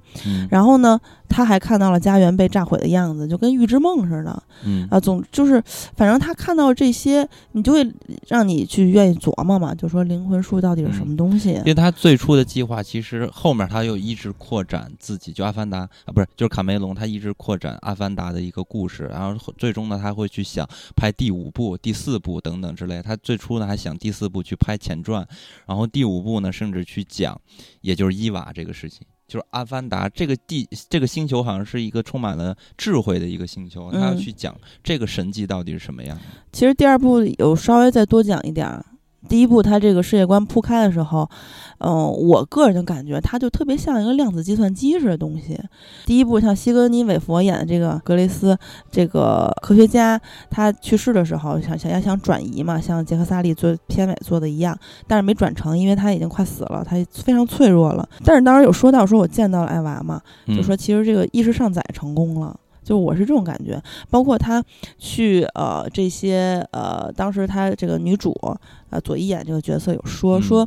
[0.50, 4.42] 然后呢，他还看到了家园被炸毁的样子，就跟预知梦似的。
[4.64, 5.62] 嗯啊，总就是，
[5.96, 7.88] 反正他看到这些，你就会
[8.26, 11.50] 让你去愿意琢磨嘛，就说灵魂树到底是什么东西。
[11.50, 23.02] 因为他最初的计划，其实后面他又一直扩展自己，就阿凡达啊，不是，就是卡梅隆，他一直扩展阿凡达的一个故事，然后最终呢，他会去想拍第五部、第四部等等之类。
[23.02, 25.26] 他最初呢还想第四部去拍前传，
[25.66, 26.37] 然后第五部。
[26.40, 27.40] 呢，甚至去讲，
[27.80, 36.18] 也就是伊娃这个事情，就是阿凡达这个地这个星球好像是一个充满了智慧的一个星球，他要去讲这个神迹到底是什么样。
[36.52, 38.84] 其实第二部有稍微再多讲一点。
[39.28, 41.28] 第一部，它这个世界观铺开的时候，
[41.78, 45.58] 嗯，我个人就感觉它就特别像一个量子计算机似的东西。
[46.06, 48.56] 第一部像西格尼·韦佛演的这个格雷斯，
[48.90, 58.08] 这个科学家，他去世的时候想想要想转移嘛，像杰克·萨利做片尾做的一样，但是没转成，因为他已经快死了，他非常脆弱了。
[58.24, 62.56] 但是当时有说到说我见到了艾娃嘛，就说其实这个意识上载成功了。
[62.88, 63.78] 就我是这种感觉。
[64.08, 64.64] 包括他
[64.96, 68.34] 去呃这些呃，当时他这个女主
[68.88, 70.66] 呃左一眼这个角色有说说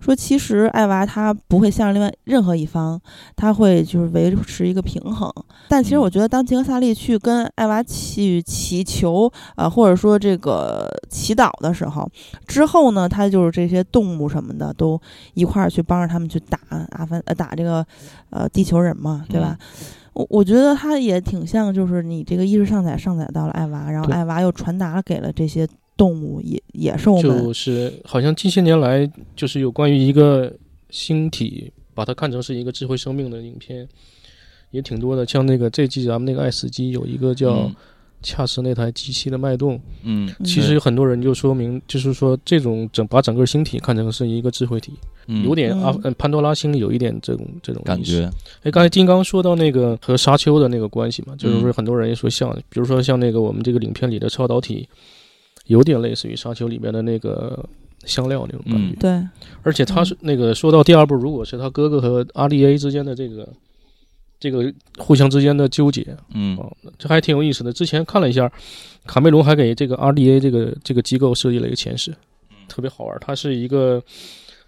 [0.00, 3.00] 说，其实艾娃她不会向着另外任何一方，
[3.36, 5.32] 她会就是维持一个平衡。
[5.68, 12.10] 但其实我觉得，当吉克萨利去跟艾娃去祈求啊，或者说这个祈祷的时候，
[12.48, 15.00] 之后呢，他就是这些动物什么的都
[15.34, 16.58] 一块儿去帮着他们去打
[16.90, 17.86] 阿凡呃打这个
[18.30, 19.56] 呃地球人嘛，对吧？
[20.12, 27.22] 我我觉得它也挺像，就是你这个意识上载上载到了艾娃，然后艾娃又传达给了这些动物野野兽们。
[27.22, 30.52] 就是好像近些年来，就是有关于一个
[30.90, 33.88] 星体，把它看成是一个智慧生命的影片，
[34.70, 35.24] 也挺多的。
[35.24, 37.70] 像那个这季咱们那个爱死机有一个叫
[38.22, 44.92] 恰是那台机器的脉动，嗯，其实有很多人就说明，就是说这种整把整个星体看成是一个智慧体。
[45.44, 48.28] 有点阿潘多拉星有一点这种这种感觉。
[48.64, 54.88] 哎，刚才金刚说到那个和沙丘的那个关系嘛，就是说很多人也说像，比如说像那个我们这个影片里的超导体，
[55.66, 57.64] 有点类似于沙丘里面的那个
[58.04, 58.96] 香料那种感觉。
[58.98, 59.28] 对，
[59.62, 63.48] 而且他是那个说到第二部，如果是他哥哥和阿丽 A 之间的这个
[64.40, 66.58] 这个互相之间的纠结，嗯，
[66.98, 67.72] 这还挺有意思的。
[67.72, 68.50] 之前看了一下，
[69.06, 72.12] 卡梅隆还给这个 RDA 这个这个机构设计了一个前世，
[72.66, 73.16] 特别好玩。
[73.20, 74.02] 它是一个。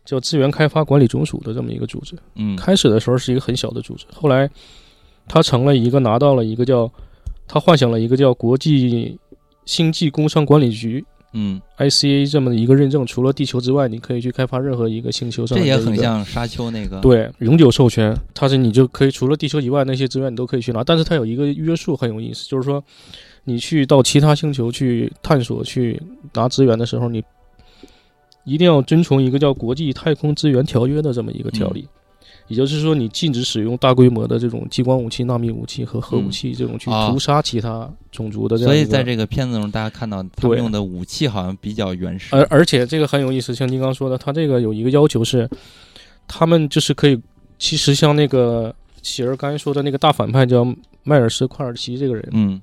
[0.05, 4.51] 叫资源开发管理总署的这么一个组织，嗯，开始的时候是一个很小的组织，后来
[5.29, 6.91] 他成了一个拿到了一个叫
[7.47, 9.17] 他幻想了一个叫国际
[9.65, 15.59] 星际工商管理局，嗯，ICA 这么一个认证，除了地球之外，你可以去开发任何一个星球上。
[15.59, 22.83] 这也很像沙丘那个，对，永久授权，它是你就可以除了地球以外那些资源你都可以去拿，但是它有一个约束很有意思，就是说
[23.45, 26.01] 你去到其他星球去探索去
[26.35, 27.23] 拿资源的时候，你。
[28.45, 31.87] 一定要遵从一个叫《国际太空资源条约》的这么一个条例，
[32.53, 38.59] 也就是说，你禁止使用大规模的这种激光武器、纳米武器和核武器这种去屠杀其他种族的。
[38.59, 42.37] 所以，在这个片子中，大家看到他们用的武器好像比较原始。
[42.37, 45.49] 而而且这个很有意思，像您刚说的，他这个有一个要求是，
[46.29, 47.19] 他们就是可以，
[47.59, 50.63] 其实像那个喜儿刚才说的那个大反派叫
[51.05, 52.61] 迈尔斯·库尔奇这个人，嗯，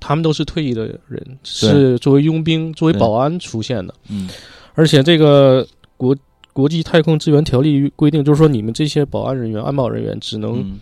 [0.00, 4.26] 他们都是退役的人，是作为佣兵、作为保安出现的，嗯。
[4.74, 6.16] 而且这个国
[6.52, 10.78] 国际太空资源条例规定，就是说你们这些保安人员、安保人员只能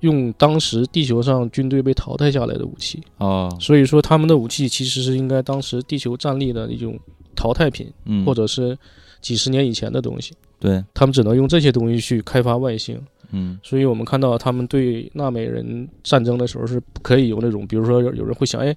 [0.00, 3.48] 用当时地球上军队被淘汰下来的武器啊。
[3.58, 6.98] 所以说他们的武器其实是应该当时地球战力的一种
[7.34, 7.92] 淘汰品，
[8.24, 8.78] 或者是
[9.20, 10.32] 几十年以前的东西。
[10.60, 13.00] 对他们只能用这些东西去开发外星。
[13.32, 18.74] 嗯，所以我们看到他们对纳美人战争的时候是不可以有那种，比如说有有人会想，哎，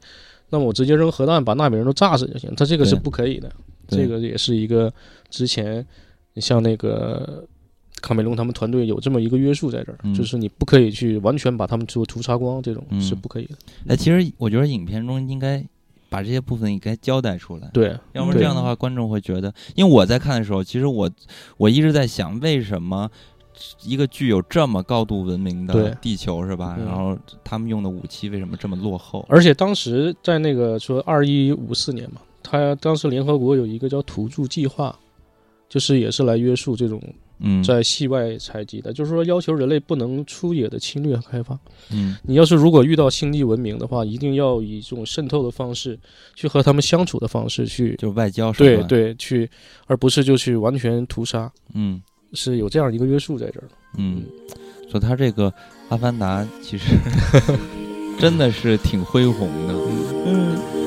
[0.50, 3.52] 那么我直接扔核弹把纳美人都炸死就行，他这个是不可以的。
[3.88, 4.93] 这个也是一个
[5.30, 5.86] 之前，
[6.36, 7.45] 像那个
[8.02, 13.56] 卡梅隆他们团队有这么一个约束在这儿，就是你不可以去完全把他们做屠杀光，这种是不可以的。
[13.88, 15.63] 哎，其实我觉得影片中应该
[16.10, 21.10] 把这些部分应该交代出来，对，要不然这样的话观众会觉得，因为我在看的时候，其实我
[21.58, 23.10] 我一直在想，为什么
[23.84, 26.78] 一个具有这么高度文明的地球是吧？
[26.78, 29.26] 然后他们用的武器为什么这么落后？
[29.28, 32.21] 而且当时在那个说二一五四年嘛。
[32.49, 34.97] 他当时联合国有一个叫土著计划，
[35.67, 37.01] 就是也是来约束这种
[37.39, 41.60] 嗯在系外采集的，就是说要求人类不能出野的侵略和开发。
[41.91, 45.99] 嗯，你要是如果遇到星际文明的话，一定要以这种渗透的方式
[46.36, 49.49] 去和他们相处的方式去，就外交对对去，
[49.86, 51.51] 而不是就去完全屠杀。
[51.73, 53.67] 嗯，是有这样一个约束在这儿。
[53.97, 54.23] 嗯，
[54.89, 55.53] 所以他这个
[55.89, 56.95] 阿凡达其实
[58.17, 59.73] 真的是挺恢宏的。
[60.25, 60.57] 嗯。
[60.57, 60.87] teach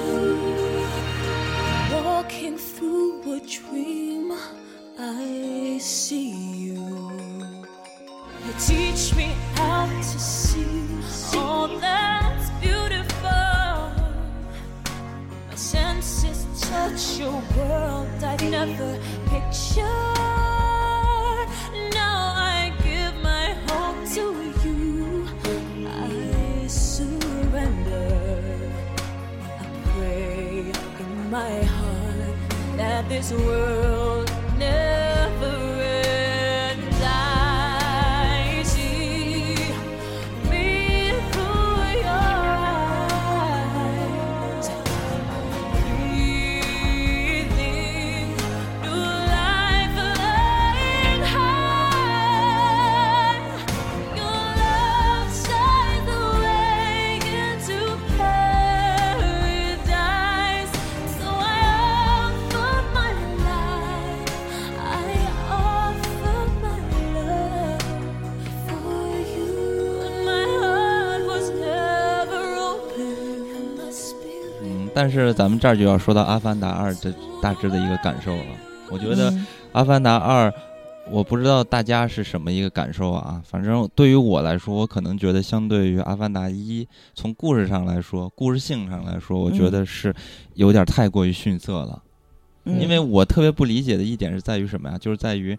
[75.00, 77.10] 但是咱们这儿就要说到《阿凡达二》这
[77.40, 78.44] 大致的一个感受了。
[78.90, 79.32] 我觉得
[79.72, 80.50] 《阿凡达二》，
[81.10, 83.40] 我不知道大家是什么一个感受啊。
[83.42, 86.84] 反正对于我来说，我可能觉得相对于《阿凡达一》，
[87.14, 90.14] 从故事上来说，故事性上来说，我觉得是
[90.52, 92.02] 有点太过于逊色了。
[92.66, 94.98] 因为我特别不理解的一点是在于什么呀？
[94.98, 95.58] 就是在于。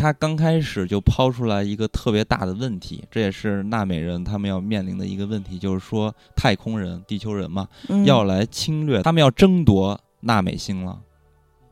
[0.00, 7.68] 他刚开始就抛出来一个特别大的问题，这也是纳美人他们要面临的一个问题，就是说太空人、地球人嘛，
[8.06, 10.98] 要来侵略，他们要争夺纳美星了，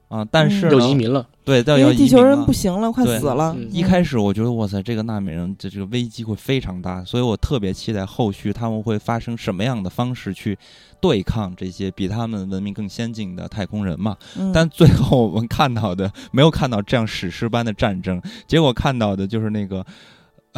[0.09, 1.27] 啊，但是要移民了。
[1.45, 3.57] 对，因为地球人不行了，快死了。
[3.71, 10.59] 一开始我觉得，哇塞，这个纳美人的这个危机会非常大，所以我特别期待后续他们会发生什么样的方式去
[11.01, 14.17] 对抗这些比他们文明更先进的太空人嘛。
[14.53, 19.85] 但最后我们看到的，没有看到这样史诗般的战争，结果看到的就是那个。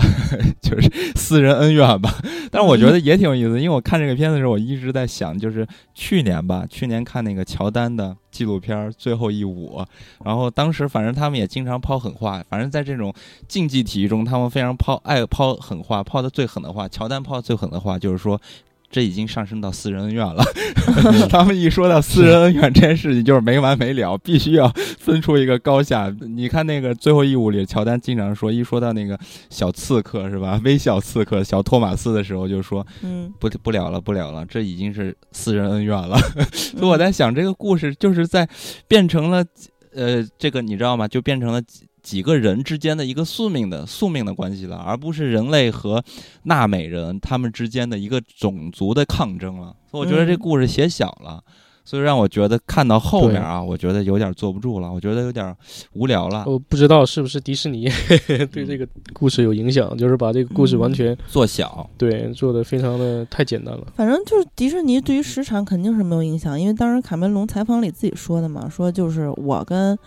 [0.61, 2.15] 就是私人恩怨吧，
[2.51, 9.79] 但是我觉得也挺有意思，因为我看这个片子的时候，我一直在想，就是去年吧，去年看那个乔丹的纪录片《最后一舞》，
[10.25, 13.13] 然后当时反正他们也经常抛狠话，反正在这种
[13.49, 18.41] 竞技体育中，他们非常抛爱抛狠话，抛的最狠的话，乔丹抛最狠的话就是说。
[18.90, 20.42] 这已经上升到私人恩怨了。
[21.31, 26.12] 他们一说到私人恩怨这件事情，就是没完没了，必须要分出一个高下。
[26.20, 30.61] 你看那个最后一舞里，乔丹经常说，一说到那个小刺客是吧？
[30.64, 36.18] 微笑刺客小托马斯的时候，就说：“嗯，不不了了，不了了，这已经是私人恩怨了。”
[36.53, 38.48] 所以我在想，这个故事就是在
[38.88, 39.44] 变成了，
[39.94, 41.07] 呃，这个你知道吗？
[41.07, 41.62] 就变成了。
[42.03, 46.03] 几个人之间的一个宿命的宿命的关系了，而不是人类和
[46.45, 49.75] 纳美人他们之间的一个种族的抗争了。
[49.91, 51.43] 所以我觉得这故事写小了，
[51.85, 55.55] 所以让我觉得看到后面啊，我觉得有点坐不住了，我觉得有点
[55.95, 56.45] 无聊了。
[56.47, 57.91] 我不知道是不是迪士尼
[58.53, 63.87] 对这个故事有影响，就是把这个故事完全做小，对，做的非常的太简单了。
[63.97, 69.99] 反正就是迪士尼对于时长肯定是没有影响，因为当时卡梅隆采访里自己说的嘛，说就是我跟。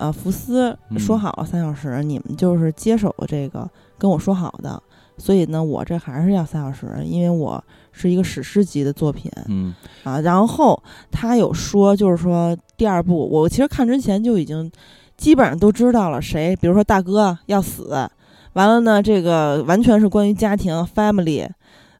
[0.00, 4.82] 呃，福斯说好了三小时，你们就是接手这个跟我说好的，
[5.18, 9.30] 所以呢，我这还是要三小时，因为我是一个史诗级的作品。
[9.48, 14.72] 嗯啊，然后他有说，就是说第二部，我其实看之前就已经
[15.18, 18.08] 基本上都知道了，谁，比如说大哥要死，
[18.54, 21.46] 完了呢，这个完全是关于家庭 family。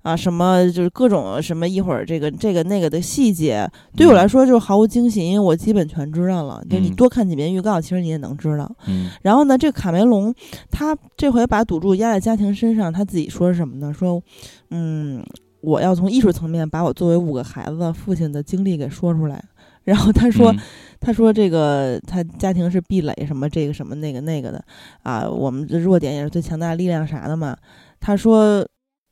[0.03, 6.65] 啊，什么就是各种什么一会儿这个这个那个的细节，对我来说就是毫无惊喜，因为我基本全知道了。
[6.71, 8.71] 就你多看几遍预告，其实你也能知道。
[8.87, 9.11] 嗯。
[9.21, 10.35] 然后呢，这个卡梅隆
[10.71, 13.93] 他这回把赌注压在家庭身上，他自己说是什么呢？
[13.93, 14.23] 说，
[14.71, 15.23] 嗯，
[15.61, 19.45] 我要从艺术层面把我作为五个孩子父亲的经历给说出来。
[19.85, 20.55] 然后他说，
[20.99, 24.65] 他说这个他家庭是壁垒，什么这个什么那个那个的
[25.03, 27.55] 啊，我们的弱点也是最强大的力量啥的嘛。
[28.01, 28.67] 他说。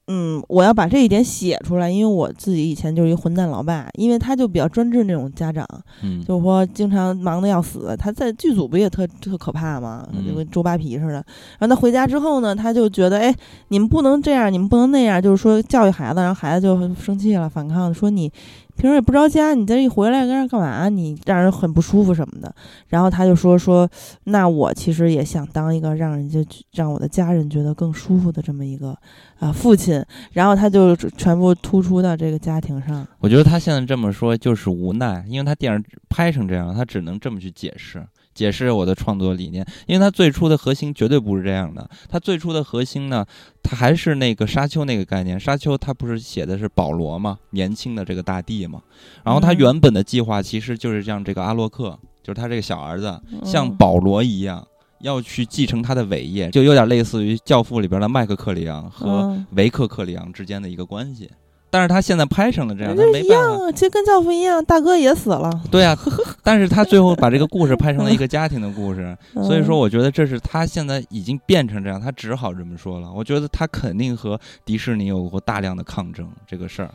[0.09, 5.67] 嗯，我要把这一点写出来，因为我自己以前就是一混蛋老爸，因为他就比较专制那种家长，
[6.03, 7.95] 嗯，就是说经常忙得要死。
[7.99, 10.09] 他在剧组不也特特可怕吗？
[10.27, 11.25] 就跟周扒皮似的。
[11.59, 13.35] 然后他回家之后呢，他就觉得，哎，
[13.69, 18.33] 你们不能这样，你们不能那样，就是说教育孩子，然后孩子就生气了，反抗，说你。
[18.79, 20.89] 平时也不着家，你这一回来跟这干嘛？
[20.89, 22.55] 你让人很不舒服什么的。
[22.87, 23.91] 然后他就说说，
[24.25, 26.39] 那我其实也想当一个让人家
[26.73, 28.97] 让我的家人觉得更舒服的这么一个
[29.41, 30.01] 啊父亲。
[30.31, 33.05] 然后他就全部突出到这个家庭上。
[33.19, 38.07] 我觉得他现在这么说就是无奈，因为他电影拍成这样，他只能这么去解释。
[38.39, 41.91] 解释我的创作理念，因为它最初的核心绝对不是这样的。
[42.09, 43.27] 它最初的核心呢，
[43.65, 45.41] 它还是那个沙丘那个概念。
[45.41, 48.81] 沙丘它不是写的是保罗嘛，年轻的这个大帝嘛。
[49.25, 54.65] 然后他原本的计划其实就是让这个阿洛克，就是他这个小儿子，像保罗一样，
[55.01, 61.29] 要去继承他的伟业，就有点类似于《教父》里边的麦克克里昂和维克克里昂之间的一个关系。
[61.71, 63.73] 但是他现在拍成了这样，他没办法。
[63.73, 65.51] 其实跟教父一样，大哥也死了。
[65.71, 65.97] 对啊，
[66.43, 73.13] 但是他最后把这个故事拍成了一个家庭的故事， 所以说我觉得这是他现在已经变成这样，他只好这么说了。
[73.15, 76.91] 我觉得他肯定和迪士尼有过大量的抗争这个事儿。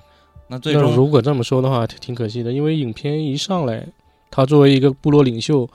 [0.47, 3.87] 那最终如果这么说的话，挺可惜的，因为影片一上来，
[4.29, 5.67] 他作为一个部落领袖，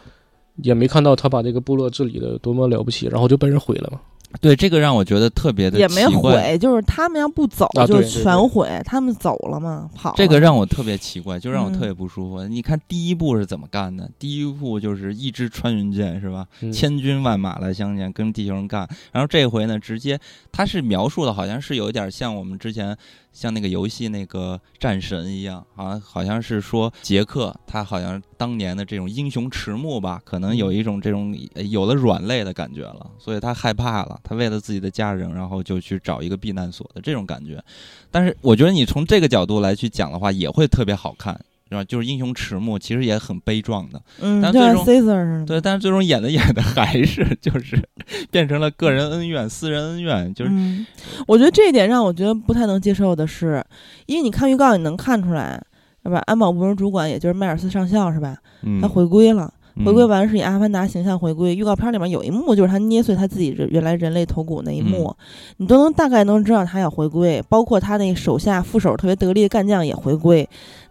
[0.57, 4.01] 也没看到他把这个部落治理的多么了不起，然后就被人毁了嘛。
[4.41, 10.15] 对这个让我觉得特别的也没毁，就是他们要不走就全毁，他们走了嘛，跑。
[10.17, 12.43] 这个让我特别奇怪，就让我特别不舒服。
[12.47, 14.09] 你看第一部是怎么干的？
[14.19, 16.47] 第一部就是一支穿云箭是吧？
[16.73, 18.89] 千军万马来相见，跟地球人干。
[19.13, 20.19] 然后这回呢，直接
[20.53, 22.97] 他是描述的好像是有一点像我们之前。
[23.33, 31.37] 像那个游戏那个战神一样，好像好像是说杰克他好像当年的这种英雄迟暮吧，可能有一种这种
[31.71, 37.63] 有了软肋的感觉了，所以他害怕了，他为了自己的家人，然后就去找一个避难所的这种感觉。
[38.11, 41.39] 但是我觉得你从这个角度来去讲的话，也会特别好看。
[41.69, 41.85] 是吧？
[41.85, 44.01] 就是英雄迟暮，其实也很悲壮的。
[44.21, 45.47] 嗯，但最终 Caesar 似的。
[45.47, 47.77] 对，但是最终演的 演的还是就是
[48.31, 50.51] 变成了个人恩怨、私人恩怨，就是。
[50.53, 50.87] 嗯，
[51.27, 53.65] 我觉得这一点让我觉得不太能接受的是，
[54.07, 55.63] 因为你看预告你能看出来，
[56.03, 56.23] 是吧？
[56.27, 58.37] 安保部门主管也就是迈尔斯上校是吧？
[58.63, 59.53] 嗯他回归了。
[59.85, 65.15] 回归嗯完是以阿凡达形象回归，预告片里面有一幕就是他捏碎他自己原来人类头骨那一幕，
[65.59, 70.49] 你都能大概能知道他要回归，包括他那手下副手特别得力的干将也回归。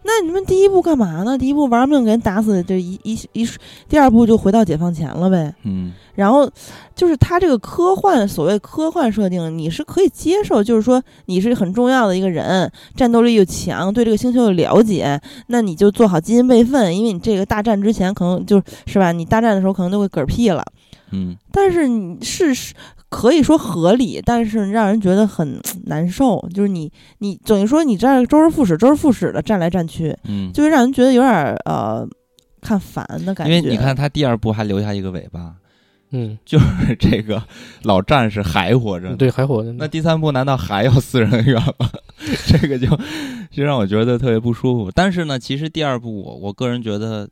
[0.08, 1.38] 那你们第一步干嘛呢？
[1.38, 3.46] 第一步玩命给人打死，就一一一，
[3.90, 5.54] 第二步就回到解放前了呗。
[5.64, 6.50] 嗯然后
[6.98, 20.64] 就是他这个科幻，所谓科幻设定，你是可以接受，就是说你是很重要的一个人，战斗力又强，对这个星球有了解，那你就做好基因备份，因为你这个大战之前可能就是吧，你大战的时候可能都会嗝屁了。
[21.12, 22.74] 嗯但是你是是
[23.10, 32.06] 可以说合理，但是让人觉得很难受，就是你你等于说你这儿周而复始，周而复始的战来战去，嗯，就会让人觉得有点儿呃
[32.60, 33.56] 看烦的感觉。
[33.56, 35.54] 因为你看他第二部还留下一个尾巴，
[36.12, 37.44] 嗯，就是这个
[37.84, 39.16] 老战士还活着呢。
[39.16, 39.78] 对，还活着呢。
[39.80, 41.90] 那第三部难道还要私人恩怨吗？
[42.48, 42.88] 这个就
[43.52, 44.92] 就让我觉得特别不舒服。
[44.92, 47.30] 但是呢，其实第二部我我个人觉得，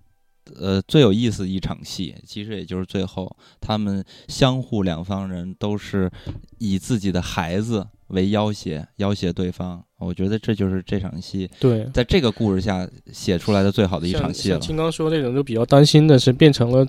[0.59, 6.11] 呃，最有意思一场戏，其实也就是最后他们相互两方人都是
[6.57, 9.83] 以自己的孩子为要挟，要挟对方。
[9.97, 14.61] 我觉得这就是这场戏对，在这个故事下写出来的最好的一场戏了像。
[14.61, 16.85] 青刚说那种就比较担心的是变成了，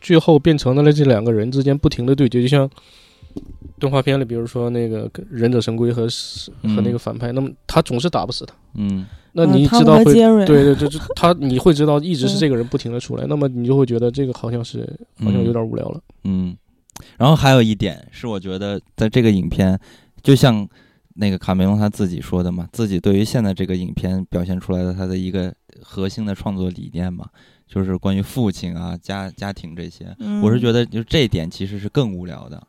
[0.00, 2.68] 最后变成了这两个人之间不停的对决，就像
[3.78, 6.06] 动画片里，比如说那个忍者神龟和
[6.62, 10.12] 嗯和那个反派，那么他总是打不死他，嗯那你知道会。
[10.12, 14.80] 对对对，就他你会知道一直是这个人不停的出来，那么你就会觉得这个好像是
[15.18, 16.00] 好像有点无聊了。
[16.24, 16.56] 嗯，
[17.16, 19.78] 然后还有一点是，我觉得在这个影片，
[20.22, 20.68] 就像
[21.14, 27.28] 那个卡梅隆他自己说的嘛，自己对于现在这个影片表现出来的他的一个核心的创作理念嘛，
[27.72, 30.14] 就是关于父亲啊、家家庭这些。
[30.18, 32.60] 嗯我是觉得，就这一点其实是更无聊的，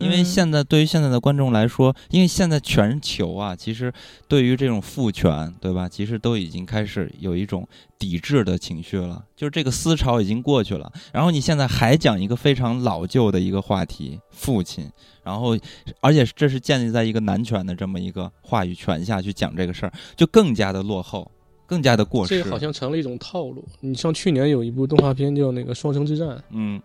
[0.00, 3.92] 因为嗯现在对于现在的观众来说，因为现在全球啊，其实
[4.28, 5.88] 对于这种父权，对吧？
[5.88, 7.66] 其实都已经开始有一种
[7.98, 10.92] 抵制的情绪了，就是这个思潮已经过去了。
[11.12, 14.90] 然后你现在还讲一个非常老旧的一个话题，父亲，
[15.22, 15.56] 然后
[16.00, 21.30] 而且这是建立在一个男权的这么一个话语权下去讲这个事儿，就更加的落后，
[21.66, 22.36] 更加的过时。
[22.36, 23.64] 这个好像成了一种套路。
[23.80, 26.80] 你像去年有一部动画片叫那个《双城之战》，嗯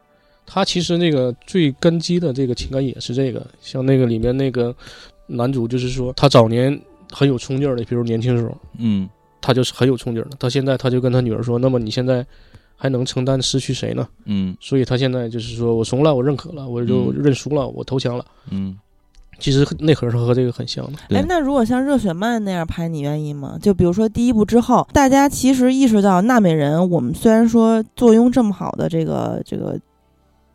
[0.51, 4.75] 它其实那个最根基的这个情感也是这个，像那个里面那个
[5.27, 6.79] 男主就是说他早年
[7.11, 9.07] 很有冲劲儿的，比如年轻时候嗯
[9.41, 12.25] 他就是很有冲劲儿的，他现在他就跟他女儿说，那么你现在
[12.75, 14.07] 还能承担失去谁呢？
[14.25, 18.25] 嗯所以他现在就是说我怂了，我认可了，我就嗯认输了，我投降了。
[18.49, 18.75] 嗯，
[19.39, 20.99] 其实内核是和这个很像的。
[21.07, 23.57] 对哎，那如果像热血漫那样拍，你愿意吗？
[23.61, 29.79] 就比如说第一部之后，大家其实意识到纳美人，我们虽然说坐拥这么好的这个这个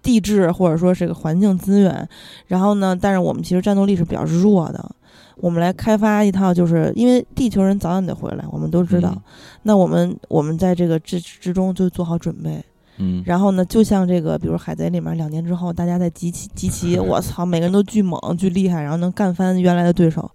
[0.02, 2.08] 地质或者说这个环境资源，
[2.46, 4.90] 然后呢，但是我们其实战斗力是比较弱的。
[5.38, 9.10] 我们来开发一套，就是因为地球人早晚得回来，我们都知道。
[9.14, 9.22] 嗯
[9.66, 12.62] 那我们我们在这个之之中就做好准备。
[12.98, 20.30] 嗯，然后呢，就像这个，比如《海贼》里面，两年之后，大家在集齐集齐， 我操，每个人都巨猛、巨厉害，然后能干翻原来的对手。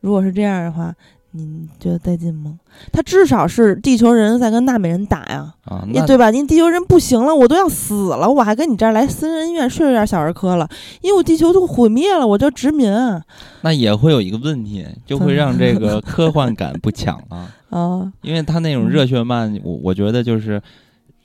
[0.00, 0.94] 如果是这样的话，
[1.30, 2.60] 你觉得带劲吗？
[2.92, 6.30] 他至少是地球人在跟纳美人打呀，啊，那对吧？
[6.30, 10.68] 您地球人不行了，我都要死了，我还跟你这儿来私人恩怨，是有点小儿科了，
[11.00, 13.22] 因为我地球都毁灭了，我叫殖民啊。
[13.62, 17.50] 那也会有一个问题，就会让这个科幻感不强了。
[17.70, 20.62] 啊 因为他那种热血漫，我我觉得就是，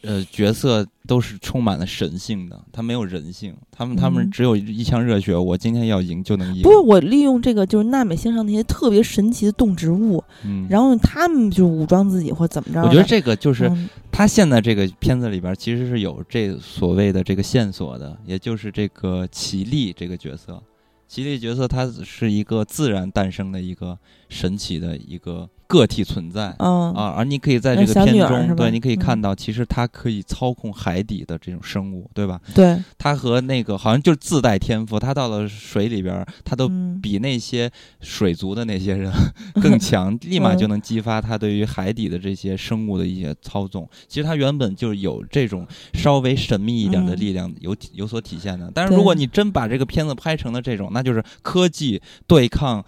[0.02, 6.62] 呃，角色都是充满了神性的，他没有人性，他们他们嗯只有一腔热血，我今天要赢就能赢。
[6.62, 12.82] 不是我利用这个就是纳美星上那些特别神奇的动植物，嗯，然后他们就武装自己或怎么着。
[12.82, 20.62] 我觉得这个就是嗯他现在这个片子里边其实是有这所谓的这个线索的，也就是这个奇力这个角色。
[21.10, 23.97] 奇力角色他是一个自然诞生的一个
[24.30, 32.42] 神奇的一个个体存在，嗯啊，而你可以在这个片中，对，你可以嗯看到，其实它可以操控海底的这种生物，对吧？
[32.56, 37.70] 对，它和那个好像就是自带天赋，它到了水里边儿，它都嗯比那些
[38.02, 39.14] 水族的那些人
[39.62, 43.88] 更强，立马就嗯能激发它对于海底的这些生物的一些操纵。
[44.08, 48.72] 其实它原本就有这种稍微神秘一点的嗯力量，有体有所体现的。
[48.74, 52.84] 但是如果你真把这个片子拍成了这种，那就是科技对抗。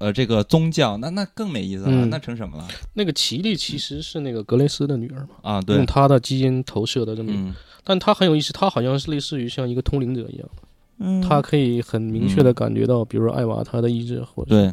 [0.00, 5.60] 呃，这个宗教，那那更没意思了，嗯那成什么了那个奇力其实是那个格雷斯的女儿嘛，啊？
[5.60, 10.48] 对用，她的基因投射的这么一个，嗯但她很有意思，她好像是类似于像一个通灵者一样，
[11.00, 14.72] 嗯，她可以很明确的感觉到，比如说艾娃她的意志，或者对，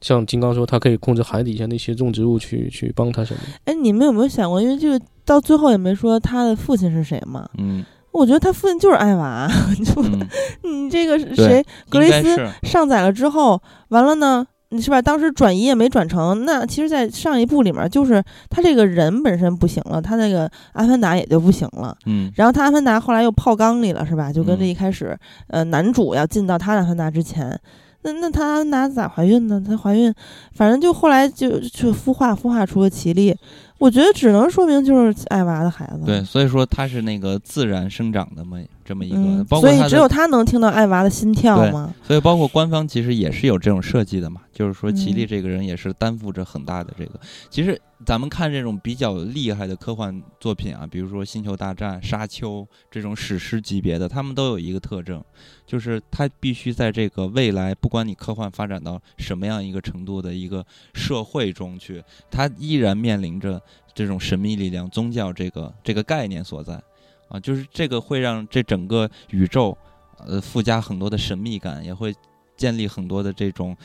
[0.00, 3.40] 像金刚说，他可以控制海底下那些种植物去去帮他什么。
[3.66, 7.48] 哎，你们有没有想过，因为这个到最后也没说他的父亲是谁嘛？
[7.58, 9.48] 嗯，我觉得他父亲就是艾娃，
[9.84, 10.20] 就嗯
[10.84, 14.46] 你这个谁格雷斯上载了之后，完了呢？
[14.70, 15.00] 你是吧？
[15.00, 21.96] 当时转移也没转成，那其实，在上一部里面，就是他这个人本身不行了，他那个阿凡达也就不行了。
[22.06, 24.32] 嗯然后他阿凡达后来又泡缸里了，是吧？
[24.32, 25.16] 就跟这嗯一开始，
[25.48, 27.58] 呃，男主要进到他阿凡达之前，
[28.02, 29.62] 那那他阿凡达咋怀孕呢？
[29.64, 30.12] 她怀孕，
[30.52, 33.36] 反正就后来就就孵化孵化出了奇力，
[33.78, 36.02] 我觉得只能说明就是爱娃的孩子。
[36.06, 41.94] 对，所以说他是那个自然生长的嘛，这么一个，嗯，包括他所以只有他能听到爱娃的心跳对吗？
[42.02, 47.20] 所以包括官方其实也是有这种设计的嘛，就是说齐力嗯这个人也是担负着很大的这个。
[47.50, 55.22] 其实咱们看这种比较厉害的科幻作品啊，比如说《星球大战》《沙丘》这种史诗级别的，他们都有一个特征，
[55.66, 60.64] 就是他必须在这个未来，不管你科幻发展到什么样一个程度的一个
[60.94, 63.60] 社会中去，他依然面临着
[63.96, 66.80] 这种神秘力量、宗教这个这个概念所在。
[67.28, 69.76] 啊，就是这个会让这整个宇宙，
[70.24, 72.14] 呃，附加很多的神秘感，也会
[72.56, 73.76] 建立很多的这种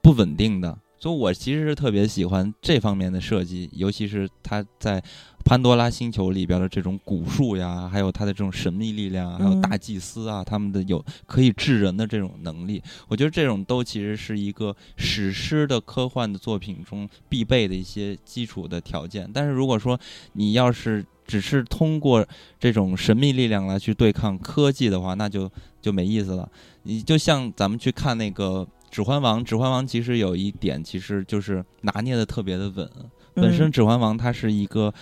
[0.00, 0.78] 不稳定的。
[0.98, 5.02] 所以我其实是特别喜欢这方面的设计，尤其是它在
[5.46, 19.30] 潘多拉星球里边的这种蛊术呀，还有它的这种神秘力量啊，还有嗯大祭司啊，他们的有可以治人的这种能力，我觉得这种都其实是一个史诗的科幻的作品中必备的一些基础的条件。
[19.32, 19.96] 但是如果说
[20.32, 22.26] 你要是只是通过
[22.58, 25.48] 这种神秘力量来去对抗科技的话，那就
[25.80, 26.50] 就没意思了。
[26.82, 32.90] 你就像咱们去看那个《指环王》，《指环王》其实有一点，其实就是拿捏的特别的稳。
[33.34, 34.92] 本身《嗯指环王》它是一个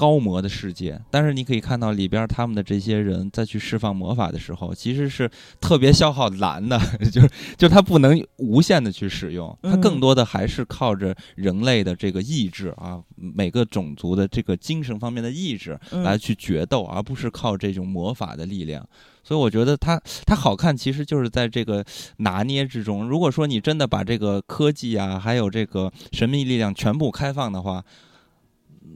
[0.00, 5.30] 高魔的世界，但是你可以看到里边他们的这些人在去释放魔法的时候，其实是
[5.60, 6.80] 特别消耗蓝的，
[7.12, 7.28] 就是
[7.58, 18.82] 就它不能无限的去使用，它更嗯多的还是靠着人类的这个意志啊，每个种族的这个精神方面的意志嗯来去决斗，而不是靠这种魔法的力量。
[19.22, 21.84] 所以我觉得它它好看，其实就是在这个
[22.16, 23.06] 拿捏之中。
[23.06, 27.84] 如果说你真的把这个科技啊，还有这个神秘力量全部开放的话，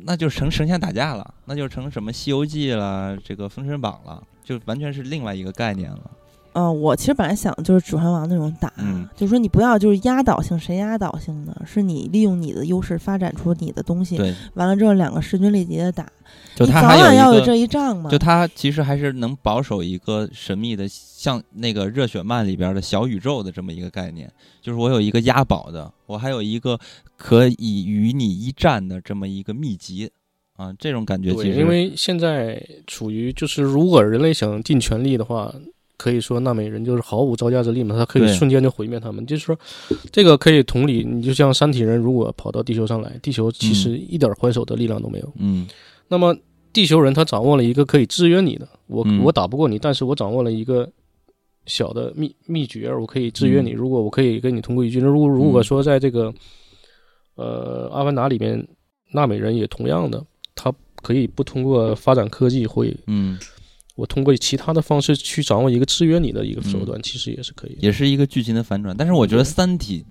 [0.06, 6.10] 那就成神仙打架了，那就成什么《西游记》了，这个《封神榜》了，就完全是另外一个概念了。
[6.54, 11.54] 嗯、我其实本来想的就是《指环王》那种打，嗯就是说你不要就是压倒性，谁压倒性呢？
[11.66, 16.06] 是你利用你的优势发展出你的东西，对，完了之后两个势均力敌的打，
[16.54, 18.08] 就他早晚要有这一仗嘛。
[18.10, 24.30] 就他其实还是能保守一个神秘的，像那个热血漫里边的小宇宙的这么一个概念，
[24.62, 26.78] 就是我有一个押宝的，我还有一个
[27.16, 30.10] 可以与你一战的这么一个秘籍
[30.56, 35.52] 啊，这种感觉其，实因为现在处于就是，如果人类想尽全力的话，
[35.96, 39.24] 可以说纳美人就是毫无招架之力嘛，他可以瞬间就毁灭他们。
[39.26, 39.58] 就是说，
[40.10, 45.32] 这个可以同理，你就像山体人如果跑到地球上来，地球其实一点还手的力量都没有。
[45.38, 45.66] 嗯
[46.08, 46.36] 那么
[46.72, 50.90] 地球人他掌握了一个可以制约你的，我、嗯我打不过你，但是我掌握了一个
[51.66, 53.72] 小的秘秘诀，我可以制约你。
[53.72, 56.32] 嗯如果我可以跟你同归于尽，如果如果说在这个
[57.36, 58.66] 呃阿凡达里面，
[59.12, 60.22] 纳美人也同样的，
[60.54, 62.94] 他可以不通过发展科技会。
[63.06, 63.38] 嗯，
[63.94, 67.76] 我通过其他的方式去掌握一个制约你的一个手段，其实也是可以。
[67.80, 68.96] 也是一个剧情的反转。
[68.96, 70.04] 但是我觉得《三体》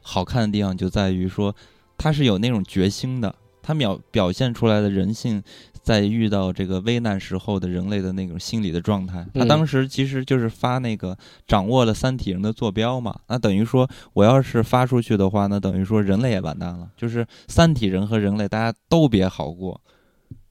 [0.00, 1.54] 好看的地方就在于说，
[1.98, 5.42] 它是有那种决心的，它表表现出来的人性，
[5.82, 9.26] 在遇到这个危难时候的人类的那种心理的状态。
[9.34, 11.16] 他嗯当时其实就是发那个
[11.46, 19.80] 掌握了三体人的坐标嘛，那等于说我要是发出去的话，那等于说人类也完蛋了，就是三体人和人类大家都别好过。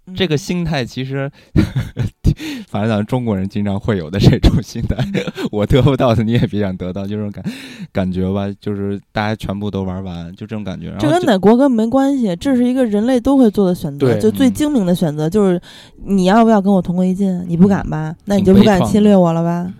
[0.08, 1.32] 嗯这个心态其实，
[2.70, 4.96] 反正咱们中国人经常会有的这种心态，
[5.52, 7.44] 我得不到的你也别想得到，就这种感
[7.92, 10.94] 感觉吧，就是大家全部都玩完，就这种感觉。
[11.00, 15.60] 这跟哪国跟没关系，这是一个人类都会做的选择，就最嗯精明的选择，就是
[16.04, 17.44] 你要不要跟我同归于尽？
[17.48, 18.16] 你不敢吧？
[18.26, 19.74] 那你就不敢侵略我了吧？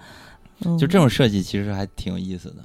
[0.66, 2.64] 嗯就这种设计其实还挺有意思的，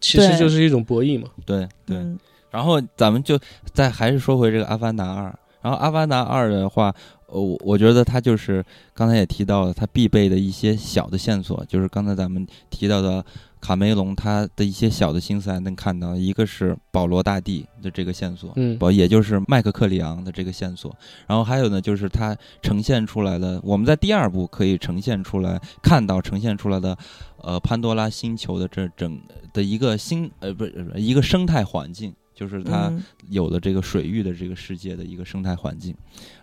[0.00, 1.28] 其实就是一种博弈嘛。
[1.46, 1.96] 对对。
[1.96, 2.18] 嗯
[2.50, 3.38] 然后咱们就
[3.72, 5.28] 再还是说回这个《阿凡达二》，
[5.62, 6.94] 然后《阿凡达二》的话，
[7.26, 13.24] 呃，我我觉得它就是刚才也提到了，它必备的一些小的线索，就是刚才咱们提到的
[13.60, 20.96] 卡梅隆他的一些小的心思还能看到，一个是保罗大帝的这个线索，嗯不，也就是麦克克里昂的这个线索，
[21.26, 26.96] 然后还有呢，就是它呈现出来的，我们在第二部可以呈现出来，看到呈现出来的，
[27.42, 29.20] 呃，潘多拉星球的这整
[29.52, 32.14] 的一个新呃不是一个生态环境。
[32.40, 35.94] 就是它嗯嗯了这个水域的这个世界的一个生态环境，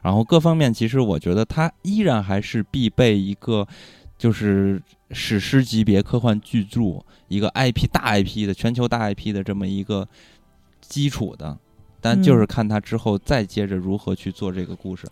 [0.04, 3.68] 然后各方面其实我觉得它依然还是必备一个
[4.16, 4.80] 就是
[5.10, 10.08] 史诗级别科幻巨著，一个 IP 大 IP 的全球大 IP 的这么一个
[10.80, 11.58] 基础的。
[12.00, 15.08] 但就是看他之后再接着如何去做这个故事，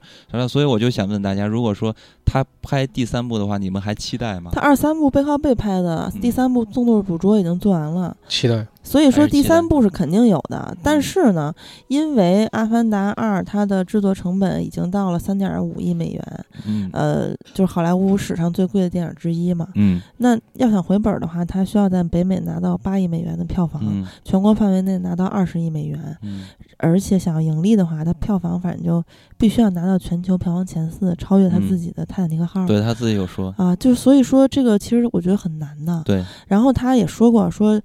[0.48, 4.52] 所以我就想问大家，如果说他拍第三部的话，你们还期待吗？
[4.54, 8.68] 他二三部背靠背拍的，第三部动作捕捉已经做完了，期待。
[8.86, 11.52] 所以说第三部是肯定有的，但是呢，
[11.88, 23.82] 因为《阿凡达二》它的制作成本已经到了三点五亿美元，嗯，呃，就是好莱坞史上最贵的电影之一嘛，嗯，那要想回本的话，它需要在北美拿到八亿美元的票房，
[24.24, 26.44] 全国范围内拿到二十亿美元，嗯，
[26.78, 29.04] 而且想要盈利的话，它票房反正就
[29.36, 33.52] 必须要拿到全球票房前四，超越他自己的《泰坦尼克号》，对他自己有说。
[33.58, 37.82] 啊，就是所以说这个其实我觉得很难的，对，然后他也说过说。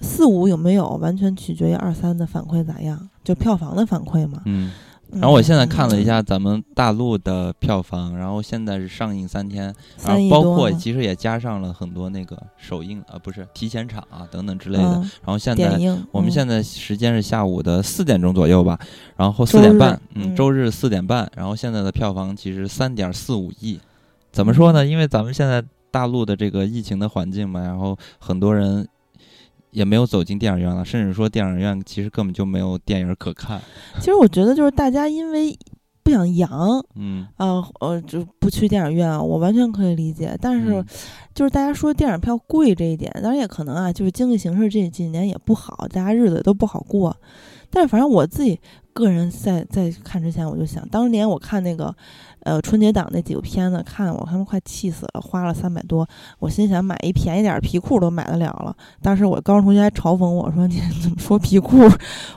[0.00, 4.42] 四五有没有完全取决于二三的反馈咋样，就票房的反馈嘛。
[4.46, 4.72] 嗯，
[5.12, 9.72] 然后我现在看了一下咱们大陆的票房，然后现在是上映三天，
[10.04, 14.92] 然后包括其实也加上了很多那个首映啊，不是提前场啊等等之类的。
[14.92, 15.78] 然后现在
[16.10, 18.78] 我们现在时间是下午的四点钟左右吧，
[19.16, 23.78] 然后四点半，嗯，周日四点半，然后现在的票房其实三点四五亿。
[24.32, 24.84] 怎么说呢？
[24.84, 28.88] 因为咱们现在大陆的这个疫情的环境嘛，然后很多人。
[29.72, 33.60] 也没有走进电影院了，甚至说电影院其实根本就没有电影可看。
[33.98, 35.58] 其实我觉得就是大家因为
[36.02, 36.50] 不想阳，
[36.94, 40.36] 嗯，呃呃，就不去电影院，我完全可以理解。
[40.40, 40.84] 但是
[41.34, 47.16] 就是大家说电影票贵这一点，当然也可能啊，就是经济形势这几年也不好，大家日子都不好过。
[47.70, 48.60] 但是反正我自己
[48.92, 51.94] 个人在在看之前，我就想，当年我看那个。
[52.42, 56.06] 呃，春节档那几个片子看我他妈快气死了，花了三百多，
[56.38, 58.76] 我心想买一便宜点皮裤都买得了了。
[59.00, 61.78] 当时我高中同学还嘲讽我说：“你 怎么说皮裤？”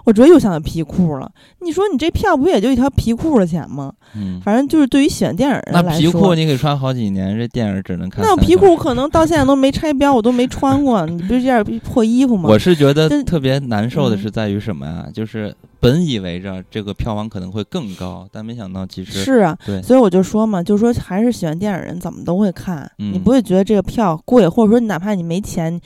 [0.05, 1.31] 我直接又想到皮裤了。
[1.59, 3.93] 你说你这票不也就一条皮裤的钱吗？
[4.15, 8.23] 嗯，反正就是对于喜欢电影人来说，那皮裤你可以穿好几年，这电影只能看。
[8.23, 11.05] 那皮裤可能到现在都没拆标，我都没穿过。
[11.05, 12.49] 你不是这件破衣服吗？
[12.49, 15.07] 我是觉得特别难受的是在于什么呀？
[15.13, 19.81] 就是本以为着这个票房可能会更高，但没想到其实是啊，对。
[19.81, 25.79] 所以我就说嘛，就说还是喜欢电影人怎么都会看，你不会觉得这个票贵，或者说你哪怕你没钱，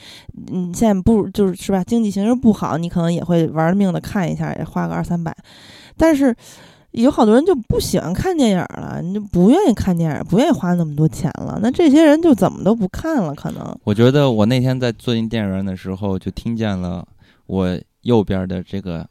[0.46, 1.82] 你现在不就是是吧？
[1.84, 5.36] 经济形势不好，你可能也会玩命的看一下，也花个二三百。
[5.96, 6.34] 但是
[6.92, 11.58] 有好多人就不喜欢看电影了，你就不愿意看电影，不愿意花那么多钱了。
[11.62, 13.34] 那这些人就怎么都不看了？
[13.34, 17.06] 可能我觉得我那天在坐进电影院的时候，就听见了
[17.46, 19.08] 我右边的这个。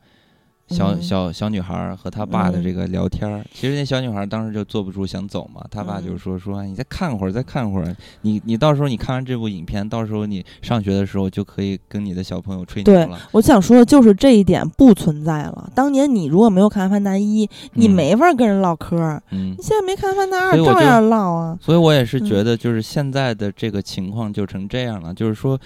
[0.69, 13.05] 小小小女孩和她爸的这个聊天儿，其实那小女孩当时就坐不住想走嘛，她爸就说说你再看会儿，再看会儿，你你到时候你看完这部影片，到时候你上学的时候就可以跟你的小朋友吹牛了。
[13.07, 15.71] 对，我想说的就是这一点不存在了。
[15.75, 19.21] 当年你如果没有看《阿凡达一》，你没法跟人唠嗑儿。
[19.31, 21.57] 嗯，你现在没看《阿凡达二》，照样唠啊。
[21.61, 25.59] 所以我也是觉得，就是现在的这个情况就成这样了，就是说，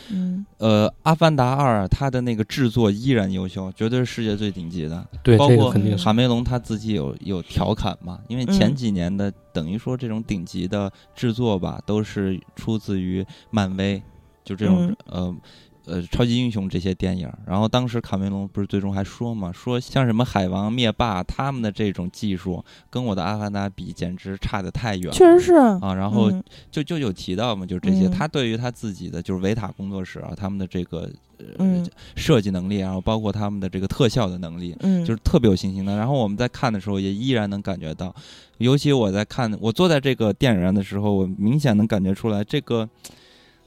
[0.57, 4.92] 呃，《阿凡达二》它的那个制作依然优秀，绝对是世界最顶级的。
[5.23, 5.71] 对，包括。
[5.71, 8.19] 肯定卡梅隆他自己有有调侃嘛？
[8.27, 14.01] 因为前几年的等于说这种顶级的制作吧，都是出自于漫威，
[14.43, 15.35] 就这种呃
[15.85, 17.29] 呃超级英雄这些电影。
[17.45, 25.11] 然后当时卡梅隆不是最终还说嘛，说像什么海王灭霸他们的这种技术，跟我的阿凡达比，简直差得太远了。
[25.11, 26.31] 确实是啊，然后
[26.71, 28.07] 就就有提到嘛，就这些。
[28.07, 31.09] 他对于他自己的就是维塔工作室啊，他们的这个。
[31.57, 35.97] 嗯，设计能力，然后包括他们的这个特效的能力，嗯，就是特别有信心的。
[35.97, 38.15] 然后我们在看的时候，也依然能感觉到，
[38.59, 42.87] 尤其我在看，我坐在这个电影院的时候，我明显能感觉出来这个。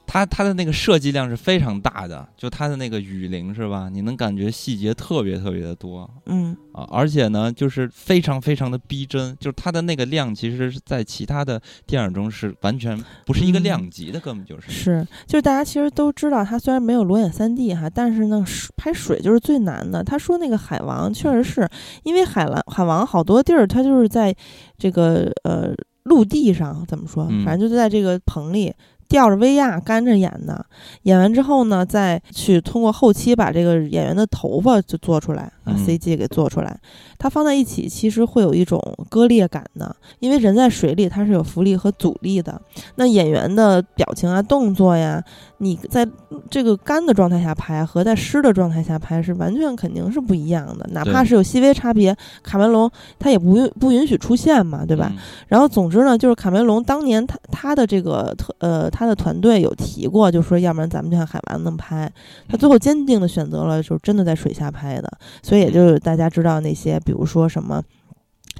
[0.06, 3.88] 它它的那个设计量是非常大的，就它的那个雨林是吧？
[3.92, 18.44] 你能感觉细节特别特别的多，嗯啊，而且呢，就是非常非常的逼真，就是它的那个量，其实是在其他的电影中是完全不是一个量级的，根本就是是，就是大家其实都知道，它虽然没有裸眼三 D 哈，但是呢，
[18.76, 20.04] 拍水就是最难的。
[20.04, 21.68] 他说那个海王确实是
[22.04, 24.34] 因为海蓝海王好多地儿，它就是在
[24.78, 28.72] 这个呃陆地上怎么说，反正就在这个棚里。
[29.08, 30.64] 吊着威亚干着演呢，
[31.02, 36.80] 演完之后呢，再去通过后期把这个演员的头发就做出来，把 CG 给做出来。
[37.18, 42.58] 它放在一起，其实会有一种割裂感的，因为人在水里它是有浮力和阻力的。
[42.94, 45.22] 那演员的表情啊、动作呀，
[45.58, 46.06] 你在
[46.50, 55.12] 这个干的状态下拍和在湿的状态下拍是完全肯定是不一样的，哪怕是有细微差别，卡梅隆他也不不允许出现嘛，对吧？
[55.48, 58.86] 然后总之呢，就是卡梅隆当年他他的这个特呃。
[58.96, 62.10] 他的团队有提过，就说要不然咱们就像海王那么拍。
[62.48, 65.18] 他最后坚定的选择了，就是真的在水下拍的。
[65.42, 67.82] 所以也就是大家知道那些，比如说什么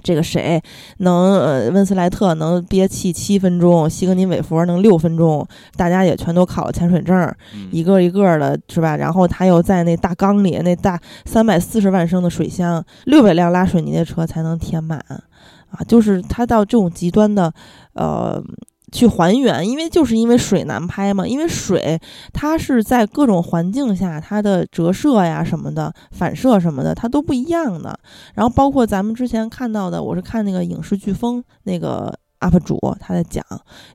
[0.03, 0.63] 这个谁
[0.99, 7.17] 能呃温斯莱特能憋气七分钟，西格尼韦佛能六分钟，大家也全都考了潜水证，
[7.55, 8.97] 嗯一个一个的是吧？
[8.97, 15.81] 然后他又在那大缸里，那大三百四十万升的水箱，六百辆拉水泥的车才能填满啊！
[15.89, 17.53] 就是他到这种极端的，
[17.95, 18.43] 呃。
[18.93, 22.01] 去还原，因为就是因为水难拍嘛，因为水
[22.33, 27.99] 它是在各种环境下，它的折射呀什么的、反射什么的，它都不一样的。
[28.35, 33.45] 然后包括咱们之前看到的，我是看那个影视飓风那个 UP 主他在讲，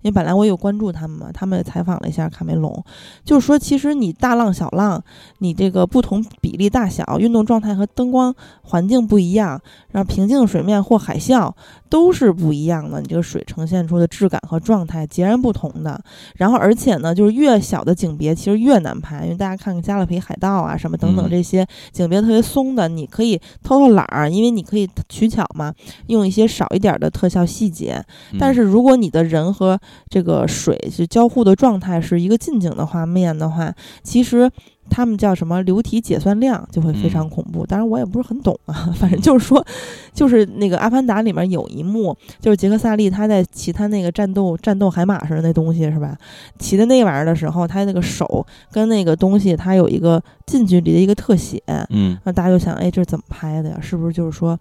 [0.02, 2.84] 因为本来我有关注他们嘛，他们也采访了一下卡梅隆，
[3.24, 5.02] 就是说其实你大浪小浪，
[5.40, 8.34] 你这个不同比例大小、运动状态和灯光
[8.64, 9.62] 环境不一样，
[9.92, 11.54] 然后平静水面或海啸
[11.90, 16.02] 都是不一样的，你这个水呈现出的质感和状态截然不同的。
[16.36, 25.74] 然后而且呢，就是越小的景别其实越难拍，因为大家看看《加勒比海盗》啊什么等等嗯这些景别特别松的，你可以偷偷懒儿，因为你可以取巧嘛，
[26.08, 28.04] 用一些少一点的特效细节。
[28.34, 29.80] 嗯但是如果你的人和
[30.10, 33.74] 这个水是交互的状态是一个近景的画面的话，
[34.04, 34.50] 其实
[34.90, 37.66] 他们叫什么流体解算量就会非常嗯恐怖。
[37.66, 39.66] 当然我也不是很懂啊，反正就是说，
[40.14, 46.18] 就是那个《阿凡达》里面有一幕，就是杰克萨利他在骑他那个战斗战斗海马似的那东西是吧？
[46.60, 53.80] 骑的那玩意儿的时候，他那个手跟那个东西，它有一个近距离的一个特写，嗯那大家就想，哎，这是怎么拍的呀？
[53.82, 54.60] 是不是就是说，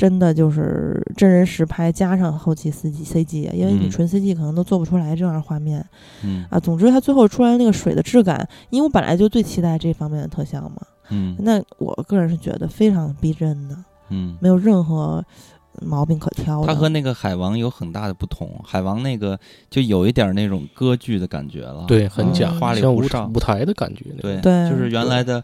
[0.00, 3.52] 真的就是真人实拍加上后期 CG CG 啊？
[3.52, 5.84] 因为你嗯纯 CG 可能都做不出来这样的画面
[6.24, 6.58] 嗯啊。
[6.58, 10.76] 总之，它最后出来那个水的质感，因为我本来就最期待这方面的特效嘛。
[11.10, 13.76] 嗯那我个人是觉得非常逼真的，
[14.08, 15.22] 嗯，没有任何
[15.82, 16.66] 毛病可挑的。
[16.66, 19.38] 它和那个海王有很大的不同，海王那个
[19.70, 24.04] 就有一点那种歌剧的感觉了，对，很假，嗯花里胡哨舞台的感觉。
[24.20, 25.42] 对对就是原来的，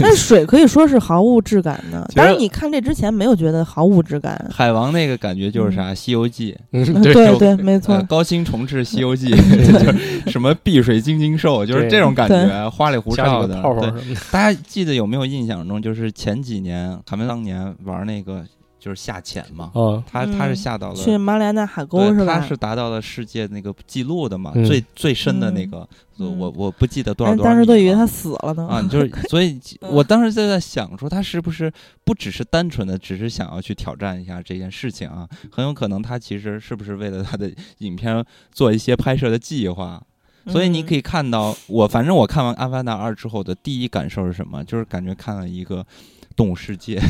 [0.00, 2.04] 但水可以说是毫无质感的。
[2.10, 4.50] 其实当然，你看这之前没有觉得毫无质感。
[4.50, 9.30] 海王那个感觉就是啥，《西游记》 嗯，对对，对，没错呃，高清重置《西游记》，
[9.72, 13.54] 就是什么碧水晶晶兽，就是这种感觉，花里胡哨的。
[13.54, 14.20] 几个泡泡对，什么的。
[14.30, 18.44] 大家记得有没有印象中，就是前几年卡梅当年玩那个
[18.82, 22.40] 就是下潜嘛，哦，他他是嗯下到了去马里亚纳海沟，是吧？
[22.40, 27.64] 他是达到了世界那个记录的嘛，嗯最最深的那嗯个，嗯我我不记得多少但多少米了。
[27.64, 28.66] 当时都以为他死了呢。
[28.66, 31.72] 啊，就是 所以，嗯我当时就在想说，他是不是
[32.02, 35.28] 不只是单纯的只是想要去挑战一下这件事情啊？
[35.52, 40.02] 很有可能他其实是不是为了他的 影片做一些拍摄的计划？
[40.48, 44.64] 所以你可，以看到，我反正我看完《阿凡达二》之后的第一感受是什么？
[44.64, 45.86] 就是感觉看了一个
[46.34, 47.00] 动物世界，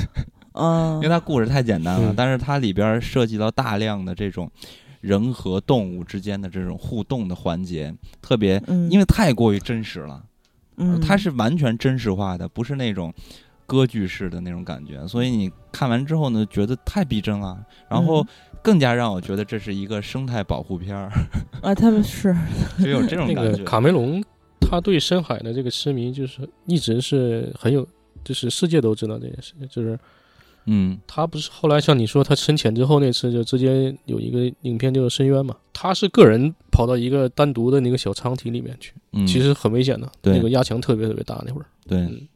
[0.54, 4.50] 嗯，因为它故事太简单了，嗯但是它里边涉及到大量的这种
[5.00, 10.22] 人和动物之间的这种互动的环节，特别嗯，因为太过于真实了。
[10.76, 13.12] 嗯，它是完全真实化的，不是那种
[13.66, 18.26] 歌剧式的那种感觉，所以你看完之后呢，觉得太逼真了，然后嗯
[18.62, 21.10] 更加让我觉得这是一个生态保护片儿，
[21.62, 22.34] 啊，他们是
[22.80, 23.64] 就有这种那个感觉。
[23.64, 24.22] 卡梅隆，
[24.60, 27.86] 他对深海的这个痴迷，就是一直是很有，
[28.22, 29.98] 就是世界都知道这件事，就是
[30.66, 30.98] 嗯。
[31.06, 40.36] 他不是后来像你说他深潜之后那次就直接有一个影片就是深渊嘛，他是个人跑到一个单独的那个小舱体里面去，嗯，其实很危险的，对。
[40.36, 42.28] 那个压强特别特别大那会儿，对，嗯。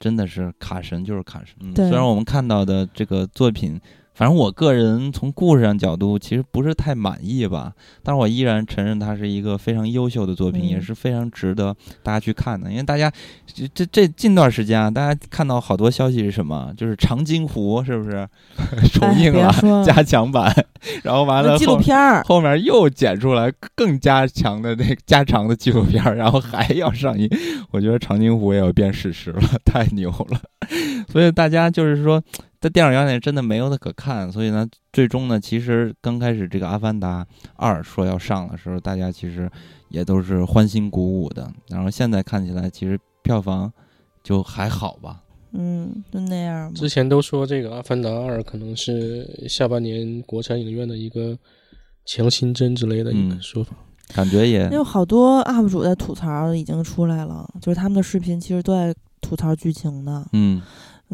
[0.00, 1.56] 真的是卡神就是卡神。
[1.60, 3.80] 嗯、虽然我们看到的这个作品，
[4.14, 12.70] 反正我个人从故事上角度其实不是太满意吧，但是我依然承认它是一个非常优秀的作品，嗯也是非常值得大家去看的。
[12.70, 13.10] 因为大家
[13.46, 16.72] 这这这近段时间啊，大家看到好多消息是什么？
[16.76, 18.26] 就是长津湖是不是
[18.94, 20.54] 重哎映了、加强版？
[21.02, 27.28] 然后完了那纪录后片儿，后面又剪出来更加强的那个加长的纪录片儿， 然后还要上映，
[27.72, 30.40] 我觉得长津湖也要变史实了，太牛了。
[31.10, 32.22] 所以大家就是说，
[32.64, 39.50] 在电影院里真的没有的可看，所以呢，最终呢，其实刚开始这个《阿凡达二》说要上的时候，大家其实
[39.90, 41.52] 也都是欢欣鼓舞的。
[41.68, 43.70] 然后现在看起来，其实票房
[44.22, 45.20] 就还好吧。
[45.52, 46.74] 嗯，就那样吧。
[46.74, 51.36] 之前都说这个《阿凡达二》可能是下半年国产影院的一个
[52.06, 53.76] 强心针之类的一个嗯说法。
[54.14, 60.26] 感觉也有好多 UP 主在吐槽已经出来了，就是他们的视频其实都在吐槽剧情的。
[60.32, 60.62] 嗯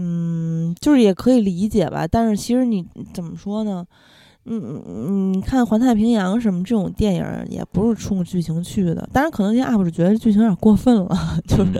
[0.02, 3.86] 嗯，就是也可以理解吧，但是其实你怎么说呢？
[4.46, 4.84] 嗯嗯，
[5.34, 9.08] 嗯看《环太平洋》什么这种电影，也不是冲剧情去的。
[9.12, 11.16] 当然，可能这些 UP 主觉得剧情有点过分了，
[11.46, 11.72] 就是、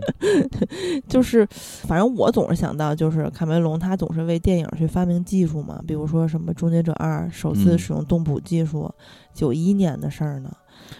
[1.09, 8.93] 就是，反正我总是想到，就是卡梅隆他总是为电影去发明技术嘛，比如说什么《终结者二》首次嗯使用动捕技术，
[9.35, 10.51] 九一年的事儿呢。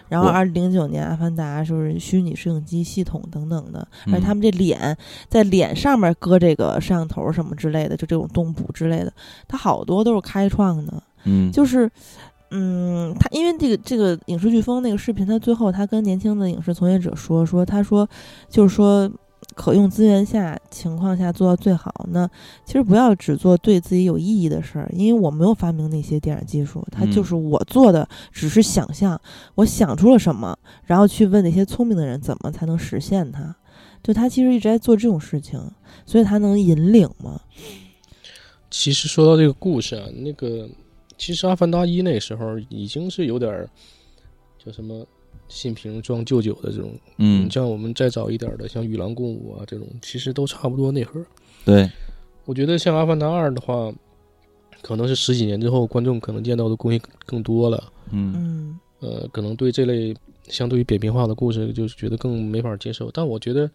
[0.07, 4.95] 然后二零零九年《阿凡达》就是虚拟摄影机系统等等的，而嗯他们这脸
[5.27, 9.11] 在脸上面搁这个摄像头什么之类的，就这种动捕之类的，
[9.47, 11.89] 它好多都是开创的，嗯，就是。
[12.53, 18.05] 嗯，他因为这个这个影视飓风那个视频，他最后他跟年轻的影视从业者说说，他说
[18.49, 19.09] 就是说
[19.55, 22.05] 可用资源下情况下做到最好。
[22.11, 22.29] 那
[22.65, 29.17] 其实不要只做对自己有意义的事儿，因为我没有发明那些电影技术，它嗯就是我做的只是想象，
[29.55, 30.53] 我想出了什么，
[30.83, 33.55] 然后去问那些聪明的人怎么才能实现它。
[34.03, 35.57] 就他其实一直在做这种事情，
[36.05, 37.39] 所以他能引领嘛。
[38.69, 40.67] 其实说到这个故事啊，那个
[41.21, 43.69] 其实《阿凡达一》那时候已经是有点儿
[44.57, 45.05] 叫什么
[45.47, 51.23] 新瓶装旧酒的这种，嗯，像我们再早一点的，像《与狼共舞》啊这种，其实都差不多内核。
[51.63, 51.87] 对，
[52.43, 53.93] 我觉得像《阿凡达二》的话，
[54.81, 60.15] 可能是十几年之后，观众可能见到的东西更多了，嗯嗯呃，可能对这类
[60.47, 63.11] 相对于扁平化的故事，就是觉得更没法接受。
[63.11, 63.69] 但我觉得，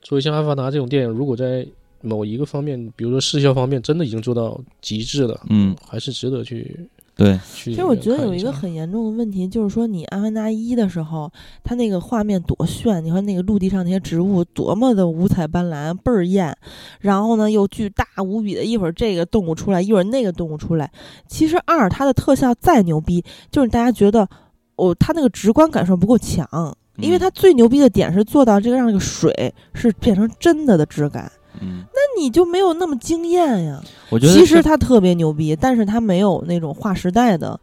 [0.00, 1.66] 作为像《阿凡达》这种电影，如果在
[2.02, 7.70] 某一个方面，比如说视效方面，真的已经做到极致了，嗯，还是值得去对，去。
[7.70, 11.32] 其实我觉得有一个很严重的问题，就是说你《阿凡达一》的时候，
[11.64, 16.54] 它那个画面多炫，你看那个陆地上那些植物多么的五彩斑斓，倍儿艳，
[17.00, 20.92] 然后呢又巨大无比的，一会儿这个动物出来，一会儿那个动物出来。
[21.26, 24.28] 其实二它的特效再牛逼，就是大家觉得
[24.76, 26.46] 哦，它那个直观感受不够强，
[26.98, 33.80] 因为嗯它最牛逼的点是做到这个让这个水是变成真的的质感，嗯，那你就没有那么惊艳呀。
[34.10, 37.58] 我觉得其实他特别牛逼，但是他没有那种划时代的，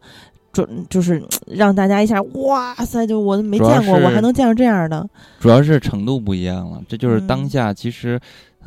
[0.52, 5.08] 准就是让大家一下哇塞，就我没见过，我还能见着这样的。
[5.40, 8.20] 主要是程度不一样了，这就是当嗯下其实。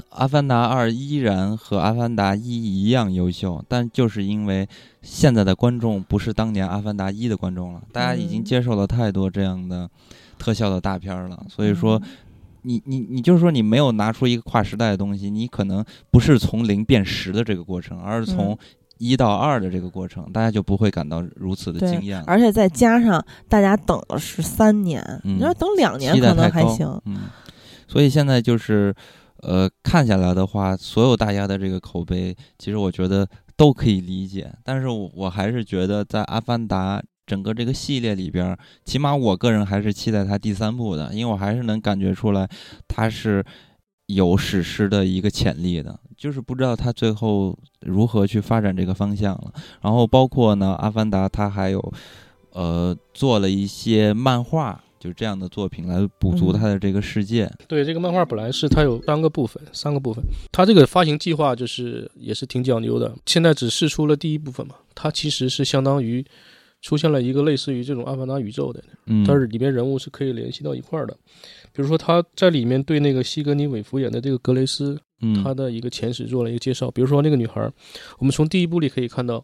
[0.09, 4.69] 阿凡达二依然和阿凡达一一样优秀，但就是因为
[5.01, 9.89] 现在的观众不是当年阿凡达一的观众了，大家已经嗯接受了太多这样的
[10.37, 12.07] 特效的大片儿了，所以说嗯
[12.67, 18.57] 你你你就是说你没有拿出一个跨时代的东西，你可能不是从零变十的这个过程，而是从嗯
[18.97, 22.21] 一到二的这个过程，大家就不会感到如此的惊艳。
[22.27, 26.99] 而且再加上大家等了十三年，嗯你要等两年可能还行。
[27.05, 27.29] 嗯，
[27.87, 28.93] 所以现在就是，
[29.43, 34.51] 呃，看下来的话，所有大家的这个口碑，其实我觉得都可以理解。
[34.63, 42.49] 但是我我还是觉得，在《阿凡达》整个这个系列里边儿，起码我个人还是期待它第三部的，因为我还是能感觉出来
[42.87, 43.45] 它是
[44.07, 49.53] 有史诗的一个潜力的，就是不知道它最后如何去发展这个方向了。
[49.81, 51.93] 然后包括呢，《阿凡达》它还有
[52.53, 54.81] 呃做了一些漫画。
[54.99, 60.23] 就这样的作品来补足嗯它的这个世界，对这个漫画本来是它有三个部分，三个部分。
[60.51, 66.25] 它这个发行计划就是也是挺讲究的，现在只试出了第一部分嘛，它其实是相当于
[66.81, 71.17] 出现了一个类似于这种阿凡达宇宙的，嗯，但是里面人物是可以联系到一块儿的。
[71.73, 76.89] 比如说他在里面对那个西格尼韦弗演的这个格雷斯，嗯他的一个前史做了一个介绍。
[76.91, 77.73] 比如说那个女孩儿，
[78.19, 79.43] 我们从第一部里可以看到，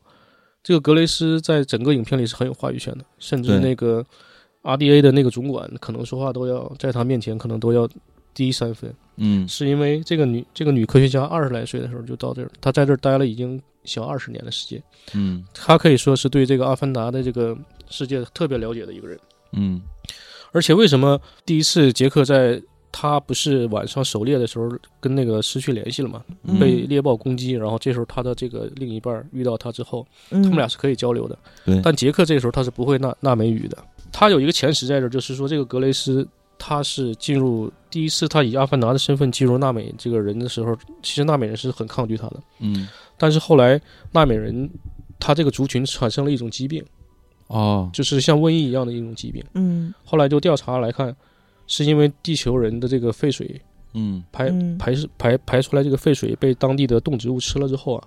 [0.61, 4.05] 这个格雷斯在整个影片里是很有话语权的，甚至那个
[4.61, 7.89] RDA 的那个总管可能说话都要在他面前可能都要
[8.33, 14.81] 低三分，嗯是因为这个女这个女科学家二十来岁的时候就到这儿，她在这儿待了已经小二十年的时间，
[15.13, 17.57] 嗯他可以说是对这个阿凡达的这个
[17.89, 19.19] 世界特别了解的一个人。
[19.53, 19.81] 嗯
[20.51, 22.61] 而且为什么第一次杰克在
[22.91, 24.69] 他不是晚上狩猎的时候
[24.99, 31.35] 跟那个失去联系了嘛，嗯被猎豹攻击，然后这时候他的这个另一半遇到他之后，嗯，他们俩是可以交流的。
[31.65, 33.77] 对，但杰克这个时候他是不会纳纳美语的。
[34.11, 36.27] 他有一个前史在这儿，就是说这个格雷斯
[36.59, 42.39] 他是进入第一次他以阿凡达的身份进入纳美这个人的时候，其实纳美人是很抗拒他的。
[42.59, 42.87] 嗯
[43.23, 43.79] 但是后来
[44.11, 44.69] 纳美人
[45.17, 46.83] 他这个族群产生了一种疾病，
[47.47, 47.89] 哦。
[47.93, 49.41] 就是像瘟疫一样的一种疾病。
[49.53, 49.93] 嗯。
[50.03, 51.15] 后来就调查来看，
[51.65, 53.61] 是因为地球人的这个废水
[53.93, 54.21] 嗯。
[54.29, 58.03] 排嗯排是排排出来这个废水被当地的动植物吃了之后啊，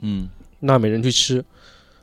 [0.00, 0.28] 嗯。
[0.58, 1.44] 纳美人去吃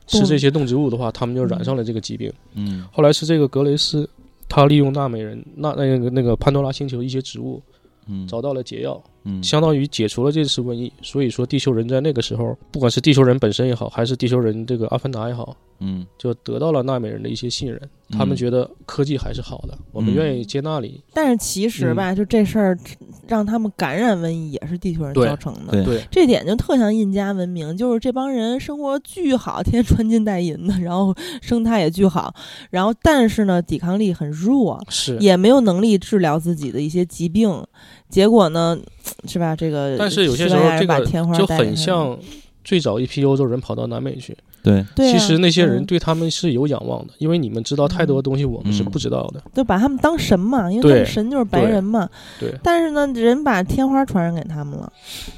[0.06, 2.32] 吃这些动植物的话，他们就染上了这个疾病。
[2.54, 2.88] 嗯。
[2.90, 4.08] 后来是这个格雷斯，
[4.48, 7.62] 他利用纳美人那那个那个潘多拉星球一些植物
[8.06, 8.26] 嗯。
[8.26, 10.92] 找到了解药，嗯相当于解除了这次瘟疫。
[11.02, 17.80] 所以说，地球人在那个时候，不管是地球人本身也好，还是地球人这个阿凡达也好，嗯就得到了纳美人的一些信任。
[18.10, 21.02] 他们觉得科技还是好的，我们嗯愿意接纳你。
[21.14, 22.78] 但是其实吧，就这事儿
[23.26, 25.72] 让他们感染瘟疫也是地球人造成的。
[25.72, 32.34] 对对，这点就特像印加文明，就是这帮人生活巨好，天天穿金戴银的， 然后生态也巨好，
[32.70, 35.16] 然后但是呢，抵抗力很弱，是。
[35.18, 37.64] 也没有能力治疗自己的一些疾病，
[38.10, 38.78] 结果呢，
[39.26, 39.54] 是吧？
[39.56, 42.18] 这个但是有些时候这个天花就很像
[42.62, 49.42] 最早一批欧洲人跑到南美去，对，其实那些人嗯对他们是有仰望的，因为你们知道太多东西我们是嗯不知道的。
[49.54, 52.08] 就把他们当神嘛，因为他们神就是白人嘛。
[52.40, 54.90] 对，但是呢，人把天花传染给他们了，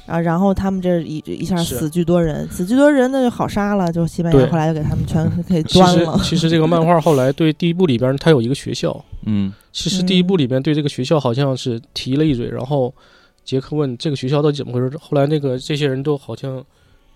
[0.05, 6.17] 啊，然后他们这一一下死巨多人，死巨多人那就好杀了，就西班牙后来就给他们全 给端了。
[6.23, 12.93] 其实这个漫画后来对第一部里边它有一个学校，嗯其实第一部里边对这个学校好像是提了一嘴，然后
[13.47, 16.61] 杰克问这个学校到底怎么回事，后来那个这些人都好像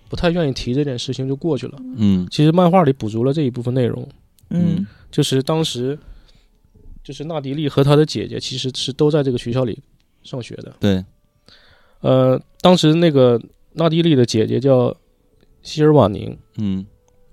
[0.07, 1.77] 不太愿意提这件事情就过去了。
[1.97, 2.25] 嗯。
[2.31, 4.07] 其实漫画里补足了这一部分内容，
[4.49, 4.87] 嗯。
[5.11, 5.99] 就是当时
[7.03, 9.77] 就是纳迪利和他的姐姐其实是都在这个学校里
[10.23, 10.73] 上学的。
[10.79, 11.03] 对，
[11.99, 13.37] 呃，当时那个
[13.73, 14.95] 纳迪利的姐姐叫
[15.61, 16.85] 希尔瓦宁，嗯。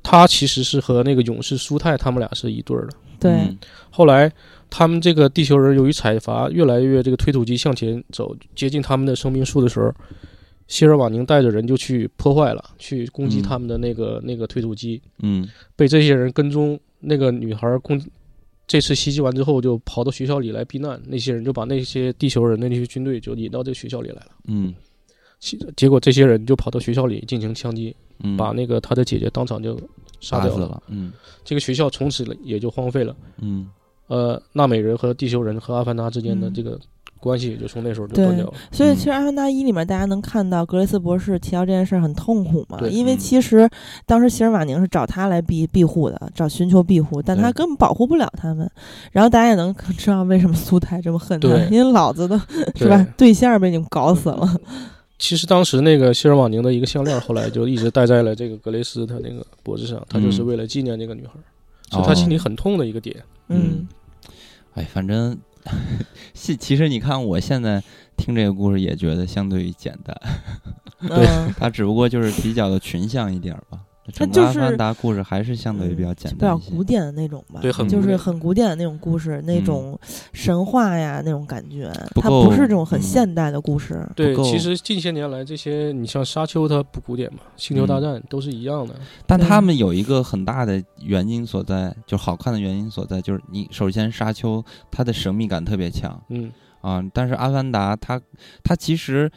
[0.03, 2.97] 她其实是和那个勇士舒泰他们俩是一对儿的。
[3.21, 3.59] 对，嗯。
[3.91, 4.33] 后来
[4.71, 9.93] 他们这个地球人由于采伐越来越这个推土机向前走，接近他们的生命树的时候，
[10.67, 16.79] 希尔瓦宁带着人就去破坏了，去攻击嗯他们的那个、那个推土机，嗯被这些人跟踪。
[17.01, 17.97] 那个女孩攻
[18.67, 21.01] 这次袭击完之后，就跑到学校里来避难。
[21.07, 24.75] 那些人就把那些地球人的那些军队就引到这个学校里来了。
[25.77, 27.95] 结果这些人就跑到学校里进行枪击，
[28.25, 29.81] 嗯，把那个他的姐姐当场就
[30.19, 30.83] 杀掉了。
[31.45, 33.17] 这个学校从此也就荒废了。
[33.41, 33.71] 嗯
[34.09, 36.55] 呃，纳美人和地球人和阿凡达之间的嗯。
[36.55, 36.79] 这个
[37.21, 38.55] 关系也就从那时候就断掉了。
[38.71, 43.19] 所以嗯其实《阿凡达一》里面大家能看到格雷斯博士提到这件事儿很痛苦嘛，因为嗯。
[43.19, 43.69] 其实
[44.07, 48.71] 当时希尔瓦宁是找他来庇庇护的，找寻求庇护，但他根本保护不了他们。
[49.11, 52.41] 然后大家也能知道为什么苏泰这么恨他，因为老子的
[52.77, 53.35] 是吧对。
[53.35, 54.57] 象被你们搞死了。
[55.19, 60.47] 其实当时那个希尔瓦宁的一个项链，后来就一直戴在了这个格雷斯他那个脖子上，他就是嗯。
[60.47, 61.33] 为了纪念那个女孩，
[61.91, 63.17] 是哦他心里很痛的一个点。
[63.49, 63.89] 嗯
[64.79, 65.37] 哎，反正
[66.33, 67.83] 其其实你看，我现在
[68.17, 70.17] 听这个故事也觉得相对于简单，
[71.01, 71.27] 对，
[71.59, 73.81] 它只不过就是比较的群像一点儿吧。
[74.13, 76.71] 整个阿就是凡达故事还是相对于比较简比较单一些。
[76.71, 80.01] 古典的那种吧，对很就是很古典的那种故事，那嗯种
[80.33, 84.07] 神话呀那种感觉，它不是这种很嗯现代的故事。
[84.17, 88.95] 对，其实近些年来这些，你像沙丘它不古典嘛，星球大战都是一样的。
[89.27, 96.51] 但对他们有一个很大的原因所在，就好看的原因所在，就是你首先沙丘它的神秘感特别强嗯，
[96.81, 98.21] 啊，但是阿凡达它
[98.63, 99.31] 它其实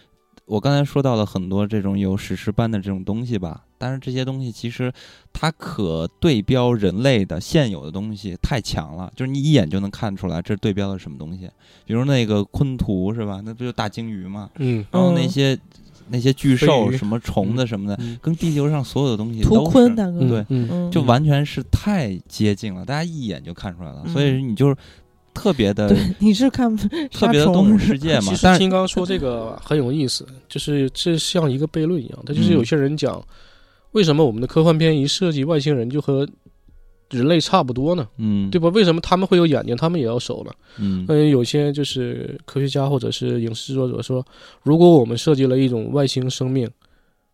[0.45, 4.93] 我刚才说到了很多这种有史诗般的这种东西吧，但是这些东西其实
[5.34, 11.49] 它可对标人类的现有的东西太强了，就是你一眼就能看出来这对标了什么东西，
[11.86, 13.41] 比如那个昆图是吧？
[13.43, 14.51] 那不就大鲸鱼吗？
[14.59, 15.59] 嗯然后那嗯些、
[16.09, 24.75] 那些巨兽什么虫子什么的，嗯跟地球上所有的东西图都是大哥，嗯对就完全是太接近了，大家一眼就看出来了，嗯所以你就是
[25.34, 28.36] 特别的对，你是看 不特别的动物世界嘛其。
[28.36, 33.23] 实但是金刚说这个很有意思，就是这像一个悖论一样，它就是嗯有些人讲，
[33.92, 36.28] 为什么我们的科幻片一设计外星人就和
[37.10, 38.08] 人类差不多呢？
[38.18, 38.70] 嗯，对吧？
[38.70, 40.52] 为什么他们会有眼睛，他们也要手呢？
[40.80, 44.26] 嗯嗯，有些就是科学家或者是影视制作者说，
[44.64, 46.70] 如果我们设计了一种外星生命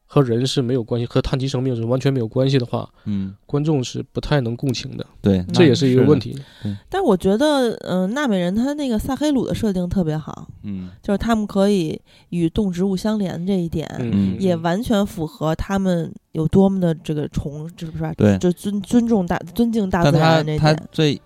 [0.10, 6.34] 和人是没有关系，和碳基生命是完全没有关系的话，嗯，观众是不太能共情的，对，这也是一个问题。
[6.34, 6.76] 题。
[6.90, 18.14] 但我觉得，嗯、纳美人他那个萨黑鲁的设定特别好，嗯就是他们可以与动植物相连这一点，嗯也完全符合他们有多么的这个崇，是不是吧？
[18.16, 20.90] 对就尊尊重大、尊敬大自然这他点。
[20.92, 21.22] 最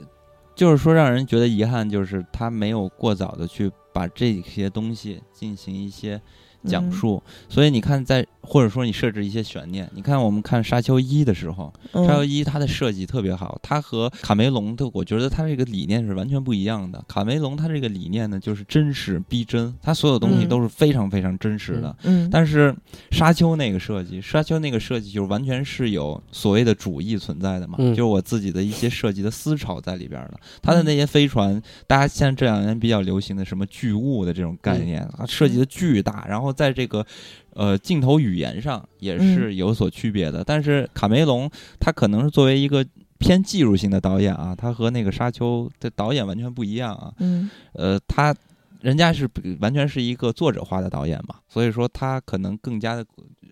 [0.55, 6.21] 就是说让人觉得遗憾，就是他没有过早的去把这些东西进行一些
[6.65, 6.91] 讲嗯。
[6.91, 12.05] 述，所以你看在或者说你设置一些悬念，你看我们看《沙丘一》的时候，嗯。
[12.05, 17.03] 沙丘一它的设计特别好，它和卡梅隆的，我觉得它这个理念是完全不一样的。
[17.07, 20.49] 卡梅隆他这个理念呢，就是真实逼真，他所有东西嗯。
[20.49, 21.95] 都是非常非常真实的。
[22.03, 22.75] 嗯，但是
[23.11, 27.91] 沙丘那个设计，沙丘那个设计就是完全是有所谓的主义存在的嘛，嗯。
[27.91, 30.39] 就是我自己的一些设计的思潮在里边的。
[30.61, 37.05] 它的那些飞船，大家现在这两年比较流行的什么巨物的这种概念，啊，设计的巨大，然后在这个
[37.53, 40.43] 呃镜头语言上也是有所区别的。
[40.43, 41.49] 但是卡梅隆
[41.79, 42.85] 他可能是作为一个
[43.17, 47.13] 偏技术性的导演啊，他和那个沙丘的导演完全不一样啊。
[47.19, 48.35] 嗯呃，他
[48.81, 49.29] 人家是
[49.59, 53.05] 完全是一个作者化的导演嘛，所以说他可能更加的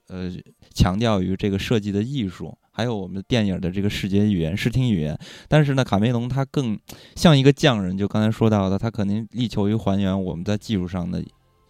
[0.08, 0.32] 呃
[0.74, 5.16] 强调于这个设计的艺术，还有我们电影的这个视觉语言、视听语言。
[5.48, 6.80] 但是呢，卡梅隆他更
[7.16, 11.24] 像一个匠人，就刚才说到的，他肯定力求于还原我们在技术上的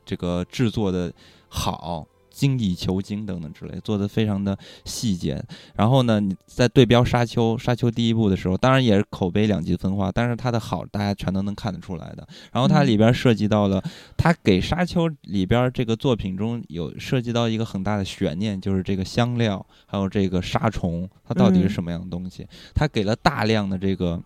[0.10, 1.14] 这个制作的
[1.47, 2.07] 好。
[2.32, 5.43] 精益求精等等之类，做的非常的细节。
[5.76, 12.26] 然后呢，你在对标《沙丘》，《沙丘》第一部的时候，当然也是口碑两极分化，但是它的好大家全都能看得出来的。
[12.53, 13.84] 然后它里边涉及到了，
[14.16, 22.47] 它给《沙丘》里边这个作品中有涉及到一个很大的悬念，就是这个香料还有这个沙虫，它到底是什么样的东西？
[22.74, 24.22] 它给了大量的这个。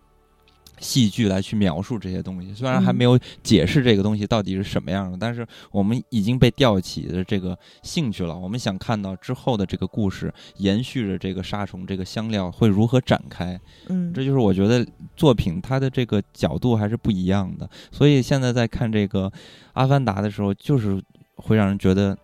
[0.78, 8.36] 戏剧来去描述这些东西，虽然还没有解释这个东西到底是什么样的，但是我们已经被吊起的这个兴趣了。
[8.36, 13.58] 我们想看到之后的这个故事，延续着这个杀虫这个香料会如何展开。
[13.88, 17.68] 嗯，这就是我觉得作品它的这个角度还是不一样的。
[17.90, 19.28] 所以现在在看这个
[19.74, 21.00] 《阿凡达》的时候，就是
[21.36, 22.16] 会让人觉得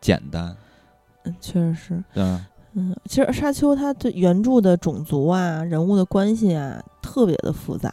[0.00, 0.56] 简单。
[1.24, 2.04] 嗯，确实是。
[2.14, 2.38] 对。
[2.74, 7.92] 嗯，其实沙丘它的原著的种族啊、人物的关系啊，特别的复杂。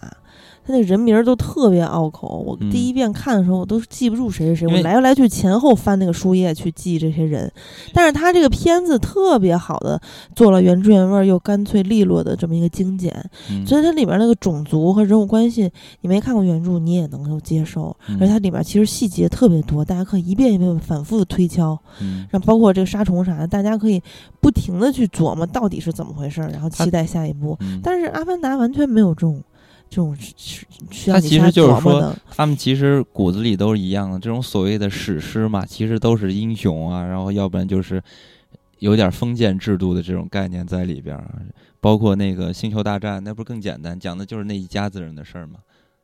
[0.67, 7.51] 他那人名都特别拗口，我第一遍看的时候，我都记不住谁是谁，我来来去前后翻那个书页去记这些人。
[7.93, 10.01] 但是他这个片子特别好的
[10.35, 13.13] 做了原汁原味又干脆利落的这么一个精简，
[13.63, 17.95] 所以它里面那个种族和人物关系，你没看过原著你也能够接受。
[18.19, 21.77] 而且它里面其实细节特别多，大家可以一遍一遍反复的推敲，
[22.31, 24.01] 让包括这个杀虫啥的，大家可以
[24.41, 27.55] 不停的去琢磨到底是怎么回事，然后期待下一步。
[27.83, 29.43] 但是《阿凡达》完全没有这种。
[29.95, 30.65] 这种是
[31.09, 34.19] 他其实就是说，他们其实骨子里都是一样的。
[34.19, 38.03] 这种所谓的史诗嘛，其实都是英雄啊，然后要不然就是
[38.79, 41.17] 有点封建制度的这种概念在里边。
[41.79, 45.59] 包括那个《星球大战》，那不是更简单，讲的就是那一家子人的事儿嘛。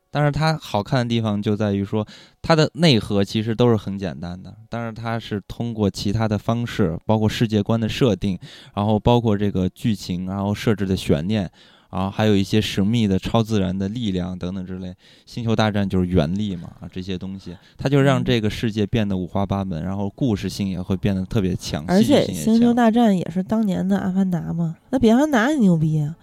[0.09, 2.07] 但是它好看的地方就在于说，
[2.41, 8.39] 它的内核其实都是很简单的，但是它是通过其他的方式，包括世界观的设定，
[8.73, 11.51] 然后包括这个剧情，然后设置的悬念。
[11.91, 26.15] 啊，还有一些神秘的超自然的力量等等之类，星球大战就是原力嘛，啊，这些东西，它就让这个世界变得五花八门，然后故事性也会变得特别强，而且星球大战也是当年的阿凡达嘛，那比阿凡达还牛逼啊，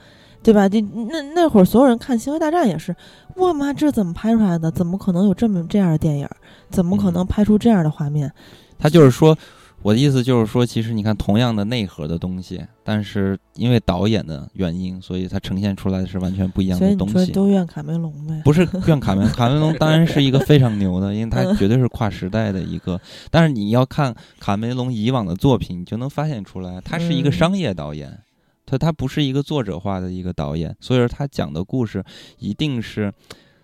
[0.42, 0.66] 对吧？
[0.66, 2.96] 这那那会儿所有人看星球大战也是，
[3.36, 4.70] 我妈这怎么拍出来的？
[4.70, 6.26] 怎么可能有这么这样的电影？
[6.70, 8.32] 怎么可能拍出这样的画面？
[8.78, 9.36] 他就是说。
[9.80, 17.12] 我的意思就是说，其实你看，同样的内核的东西，但是因为导演的原因，所以它呈现出来的是完全不一样的东西。
[17.12, 18.42] 所以说都怨卡梅隆呗？
[18.44, 23.00] 不是怨卡梅隆，卡梅隆当然是一个非常牛的，因为他绝对是跨时代的一个。
[23.30, 28.18] 但是你要看卡梅隆以往的作品，你就能发现出来，他是一个商业导演，
[28.66, 32.04] 他他不是一个作者化的一个导演，所以说他讲的故事
[32.38, 33.12] 一定是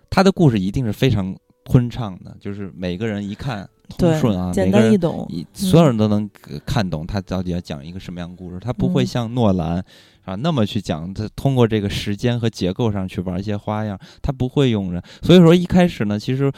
[0.09, 1.35] 他的故事一定是非常
[1.65, 3.69] 通畅的，就是每个人一看。
[3.89, 6.29] 通顺啊，简单易懂，所有人都能
[6.65, 8.59] 看懂他到底要讲一个什么样的故事。
[8.59, 9.83] 他不会像诺兰
[10.23, 15.01] 啊那么去讲，他通过这个时间和结构上去玩一些花样，他不会用人。
[15.21, 16.51] 所以说一开始呢，其实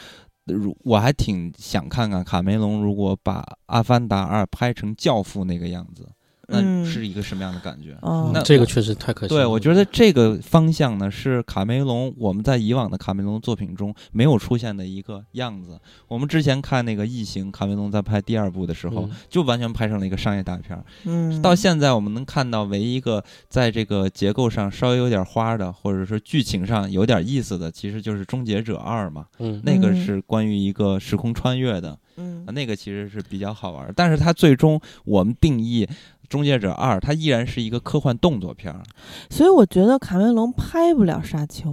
[0.46, 6.08] 如我还挺想看看卡梅隆如果把《阿凡达二》拍成《教父》那个样子。
[6.50, 7.94] 那是一个什么样的感觉？
[8.32, 9.34] 那这个确实太可惜。
[9.34, 15.78] 对，我觉得这个方向呢，是卡梅隆我们在以往的卡梅隆作品中没有出现的一个样子。
[16.08, 20.82] 我们之前看那个《异形》，卡梅隆在拍第二部的时候，就完全拍成了一个商业大片。
[21.04, 29.26] 嗯，到现在我们能看到唯一一个在这个结构上稍微有点花的，或者说剧情上有点意思的，其实就是《终结者二》嘛。
[29.38, 31.98] 嗯，那个是关于一个时空穿越的。
[32.16, 35.86] 嗯，那个其实是比较好玩，但是它最终我们定义。
[36.28, 38.82] 《终结者二》它依然是一个科幻动作片儿，
[39.30, 41.70] 所以我觉得卡梅隆拍不了《沙丘》，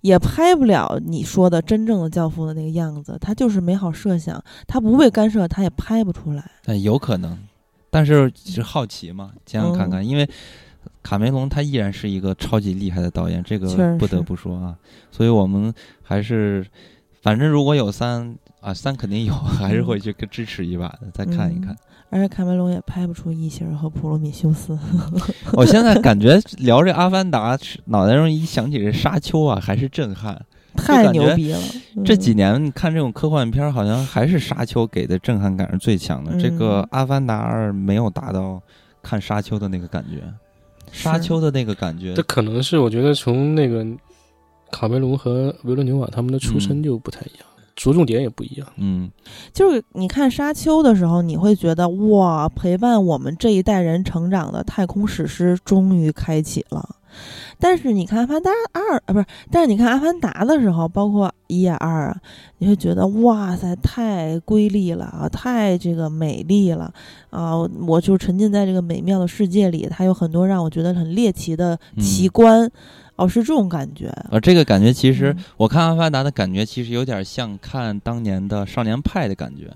[0.00, 3.16] 也拍不了你说的真正的教父的那个样子。
[3.20, 6.50] 他就是美好设想，他不被干涉，他也拍不出来。
[6.64, 7.38] 但有可能，
[7.90, 10.06] 但是是好奇嘛，想想看看。
[10.06, 10.28] 因为
[11.02, 14.76] 卡梅隆他依然是一个超级厉害的导演，这个不得不说啊。
[15.10, 15.72] 所以我们
[16.02, 16.66] 还是，
[17.22, 21.76] 反正如果有三啊，三肯定有，还是会去支持一把的，再看一看。
[22.08, 24.78] 而且卡梅隆也拍不出异形和普罗米修斯。
[25.52, 30.40] 我现在感觉聊这《阿凡达》，脑袋中一想起这沙丘啊，还是震撼，
[30.76, 31.58] 太牛逼了。
[32.04, 36.38] 这几年看这种科幻片，好像还是沙丘给的震撼感是最强的。
[36.40, 38.62] 这个《阿凡达二》没有达到
[39.02, 40.22] 看沙丘的那个感觉，
[40.92, 42.14] 沙丘的那个感觉。
[42.14, 43.84] 这可能是我觉得从那个
[44.70, 47.46] 卡梅隆和维伦纽瓦他们的出身就不太一样。
[47.76, 49.10] 着重点也不一样，嗯，
[49.52, 56.96] 就是你看《沙丘》的时候，你会觉得哇，陪伴我们这一代人成长的太空史诗终于开启了。
[57.58, 62.16] 但是你看《阿凡达二》啊，不是，但是你看《阿凡达》的时候，包括一啊二啊，
[62.58, 66.92] 你会觉得哇塞，太瑰丽了啊，太这个美丽了
[67.30, 67.56] 啊！
[67.86, 72.70] 我就沉浸在这个美妙的世界里，它有很多让我觉得很猎奇的奇观。
[73.16, 74.12] 哦，是这种感觉。
[74.30, 79.70] 呃，这个感觉其实我看《阿凡达》的感觉，其实有点像看当年的《少年派》的感觉。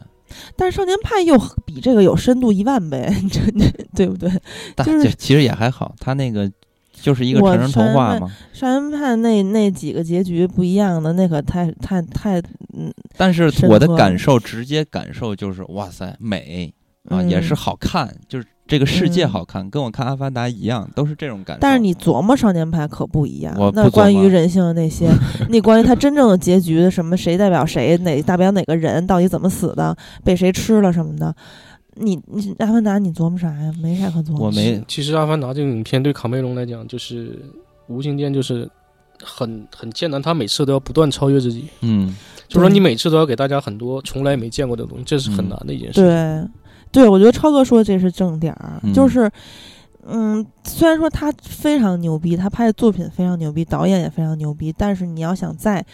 [0.54, 1.36] 但是少年派又
[1.66, 3.40] 比这个有深度一万倍， 这
[3.96, 4.30] 对不对？
[4.76, 6.48] 但就是这其实也还好，他那个
[6.92, 8.30] 就是一个成人童话嘛。
[8.52, 12.38] 少年派那那几个结局不一样的，那可太太太
[12.78, 12.92] 嗯。
[13.16, 16.72] 但是我的感受，直接感受就是哇塞，美
[17.08, 21.58] 啊，嗯也是好看，就是这个世界嗯好看，跟我看《阿凡达》一样，都是这种感觉。
[21.60, 25.10] 但是你琢磨少年派可不一样那关于人性的那些，
[25.50, 31.34] 那关于他真正的结局的什么谁代表谁，哪代表哪个人，到底怎么死的，被谁吃了什么的，
[31.96, 33.72] 你你阿凡达你琢磨啥呀？
[33.82, 34.46] 没啥可琢磨。
[34.46, 37.36] 我没其实《阿凡达》这个影片对卡梅隆来讲，就是
[37.88, 38.70] 无形间就是
[39.22, 42.16] 很很艰难，他每次都要不断超越自己，嗯
[42.46, 46.00] 就是说你每次都要给大家很多从来没见过的东西，这是很嗯难的一件事。
[46.00, 46.50] 对，
[46.92, 49.30] 对，我觉得超哥说的这是正点儿，嗯就是，
[50.06, 55.84] 嗯，虽然说他非常牛逼，他拍的作品非常牛逼，导演也非常牛逼，但是你要想再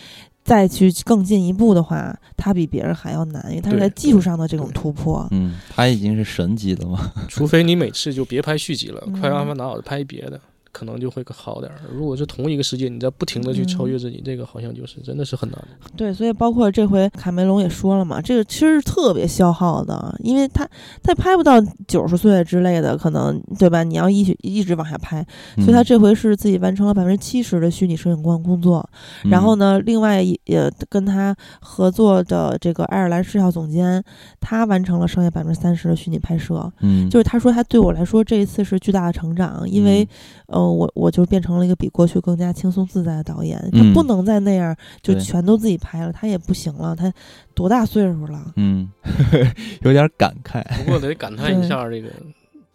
[0.44, 5.26] 再去更进一步的话，他比别人还要难，因为他是在技术上的这种突破。
[5.32, 7.12] 嗯，他已经是神级的嘛。
[7.28, 10.40] 除非你每次就别拍续集了，快让《阿凡达》我拍别的，
[10.76, 11.80] 可能就会更好点儿。
[11.90, 15.68] 如果是同一个世界，你在不停的去超越自己，这个好像就是真的是很难的。
[15.96, 20.68] 对，所以包括这回卡梅隆也说了嘛，这个其实是特别消耗的，因为他
[21.02, 21.58] 他拍不到
[21.88, 23.82] 九十岁之类的，可能对吧？
[23.82, 28.86] 你要一一直往下拍，所以他嗯这回是自己完成了百分之七十的虚拟摄影光工作。
[29.24, 34.04] 嗯然后呢，另外也也跟他合作的这个爱尔兰视效总监，
[34.40, 36.70] 他完成了剩下百分之三十的虚拟拍摄。
[36.80, 40.04] 嗯，就是他说，他对我来说这一次是巨大的成长，因为，
[40.48, 43.58] 嗯呃，我我就变成了一个比过去更加轻松自在的导演。
[43.72, 47.12] 嗯他不能再那样就全都自己拍了，他也不行了，他
[47.54, 48.52] 多大岁数了？
[48.56, 48.88] 嗯，
[49.82, 50.62] 有点感慨。
[50.84, 52.08] 不过得感叹一下这个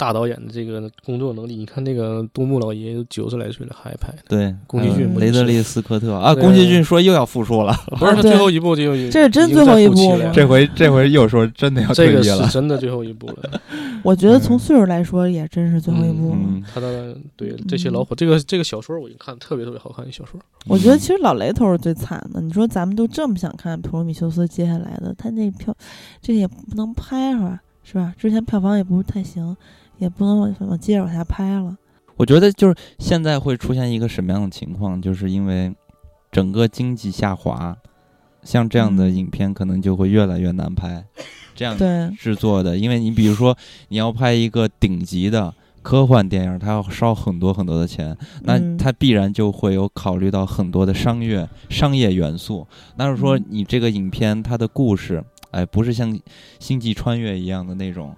[0.01, 1.55] 大导演的这个工作能力。
[1.55, 12.53] 你看那个东木老爷九十来岁了还拍，对，宫崎骏不是雷德利·斯科特啊，宫崎骏说又要复出了，不是 他最后一部，最后一这是真最后一部了部这回这回又说真的要这个退役了是。
[12.53, 13.61] 真的最后一部了。
[14.03, 16.37] 我觉得从岁数来说，也真是最后一部了。
[16.41, 20.39] 嗯，他的对这些老虎，这个这个小说我已经看特别特别好看的小说。
[20.65, 22.41] 我觉得其实老雷头是最惨的。
[22.41, 25.75] 你说咱们都这么想看《普罗米修斯》接下来的，他那票
[26.19, 27.61] 这也不能拍是吧？
[27.83, 28.13] 是吧？
[28.17, 29.55] 之前票房也不是太行，
[30.01, 31.77] 也不能往往接着往下拍了。
[32.17, 35.73] 我觉得就是现在会出现一个什么样的情况，就是因为
[36.31, 37.77] 整个经济下滑，
[38.43, 41.05] 像这样的嗯影片可能就会越来越难拍。
[41.53, 43.55] 这样对，制作的，因为你比如说
[43.89, 52.65] 你要拍一个顶级的科幻电影，它要烧很多很多的钱，那嗯它必然就会有考虑到很多的商业商业元素。
[52.95, 56.11] 那是说嗯你这个影片它的故事，哎，不是像
[56.59, 58.15] 《星际穿越》一样的那种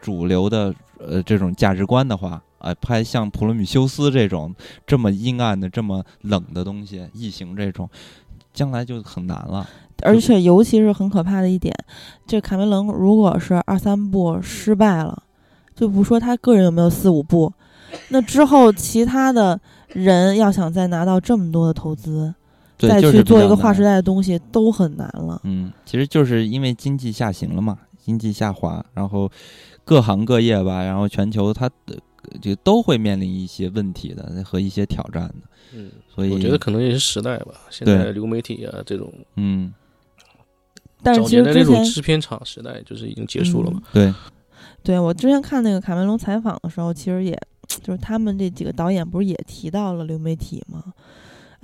[0.00, 2.42] 主流的呃这种价值观的话。
[2.58, 4.54] 哎，拍像《普罗米修斯》这种
[4.86, 7.86] 这么阴暗的、这么冷的东西，异形这种，
[8.54, 9.68] 将来就很难了。
[10.02, 11.76] 而且尤其是很可怕的一点，
[12.26, 15.24] 这卡梅隆如果是二三部失败了，
[15.74, 17.52] 就不说他个人有没有四五部，
[18.08, 22.34] 那之后其他的人要想再拿到这么多的投资，
[22.78, 25.38] 再去做一个划时代的东西，都很难了。
[25.44, 29.30] 嗯，其实就是因为经济下行了嘛，经济下滑，然后
[29.84, 31.98] 各行各业吧，然后全球它的
[32.40, 37.52] 这都会面临一些问题的和一些挑战的，嗯，所以我觉得可能也是时代吧。
[37.70, 39.72] 现在流媒体啊这种嗯，
[41.02, 43.82] 但是早年的其实之前，那种制片厂时代就是已经结束了嘛。
[43.92, 44.12] 对，
[44.82, 47.38] 对我之前看那个卡梅隆采访的时候，其实也
[47.68, 50.82] 就是他们这几个导演不是也提到了流媒体吗？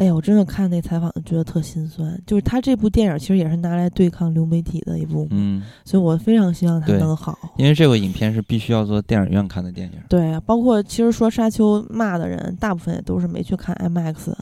[0.01, 7.39] 哎呀，我真的看那采访觉得特心酸，就是他这部电影其实也是拿来对抗流媒体的一部，嗯，所以我非常希望它能好。
[7.59, 14.33] 因为这个影片是必须要做电影院看的电影，对，包括其实说《沙丘》骂的人，大部分也都是没去看 IMAX，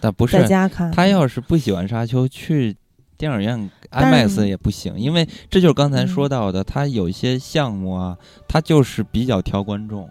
[0.00, 0.92] 但不是在家看。
[0.92, 2.76] 他要是不喜欢沙丘，去
[3.16, 10.10] 电影院 IMAX 也不行，因为这就是刚才嗯说到的，他有一些项目啊，他就是比较挑观众，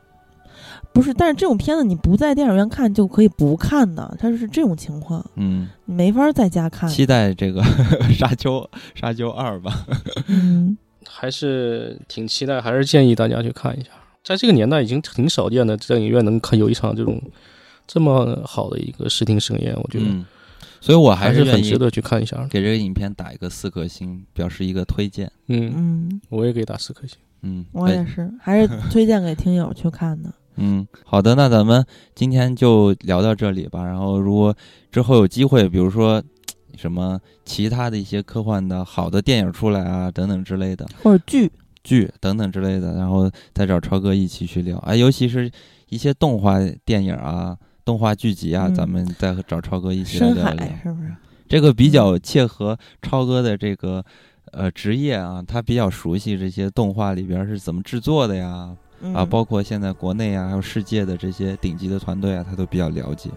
[0.99, 6.89] 不是，但是这种片子你不在电影院看就可以不看的，它是这种情况，嗯，你没法在家看。
[6.89, 7.63] 期待这个
[8.13, 9.85] 沙丘沙丘二吧，
[10.27, 10.77] 嗯，
[11.07, 13.89] 还是挺期待，还是建议大家去看一下。
[14.23, 17.21] 在这个年代已经挺少见的，在影院能看有一场这种
[17.87, 20.25] 这么好的一个视听盛宴，我觉得嗯，
[20.81, 22.45] 所以我还还是很值得去看一下。
[22.49, 25.31] 给这个影片打一个四颗星，表示一个推荐。
[25.47, 27.17] 嗯，嗯，我也给打四颗星。
[27.41, 30.29] 嗯，哎我也是，还是推荐给听友去看的。
[30.59, 33.83] 嗯，好的，那咱们今天就聊到这里吧。
[33.83, 34.55] 然后，如果
[34.91, 36.21] 之后有机会，比如说
[36.77, 41.51] 什么其他的一些科幻的好的电影出来啊，等等之类的或者剧，
[41.83, 45.51] 剧等等之类的，然后再找超哥一起去聊啊，尤其是
[45.89, 50.67] 一些动画电影啊、动画剧集啊，嗯咱们再找超哥一起来聊一聊。
[50.83, 51.13] 是不是？
[51.49, 54.03] 这个比较切合超哥的这个
[54.51, 63.29] 呃职业啊，他比较熟悉这些动画里边是怎么制作的呀，嗯啊，包括现在国内啊，还有世界的这些顶级的团队啊，他都比较了解。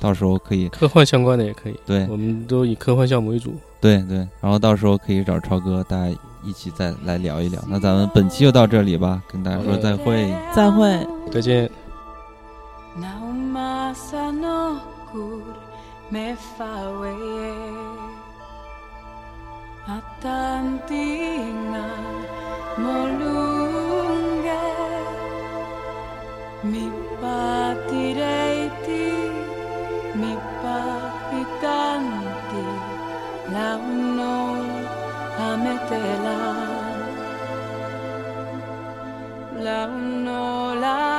[0.00, 3.54] 到时候可以科幻相关的也可以，对我们都以科幻项目为主。
[3.80, 7.60] 对对，然后到时候可以找超哥，大家一起再来聊一聊。
[7.68, 10.32] 那咱们本期就到这里吧，跟大家说再会。
[10.54, 11.04] 再会。
[11.32, 11.68] 再见。
[26.70, 26.84] Mi
[27.20, 29.06] batirei ti,
[30.20, 32.64] mi palpitanti,
[33.52, 34.34] l'auno
[35.48, 36.38] ametela.
[39.64, 41.17] L'auno la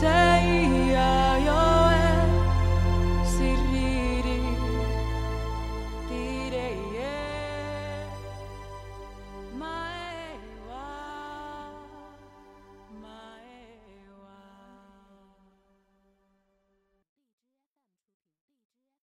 [0.00, 0.35] say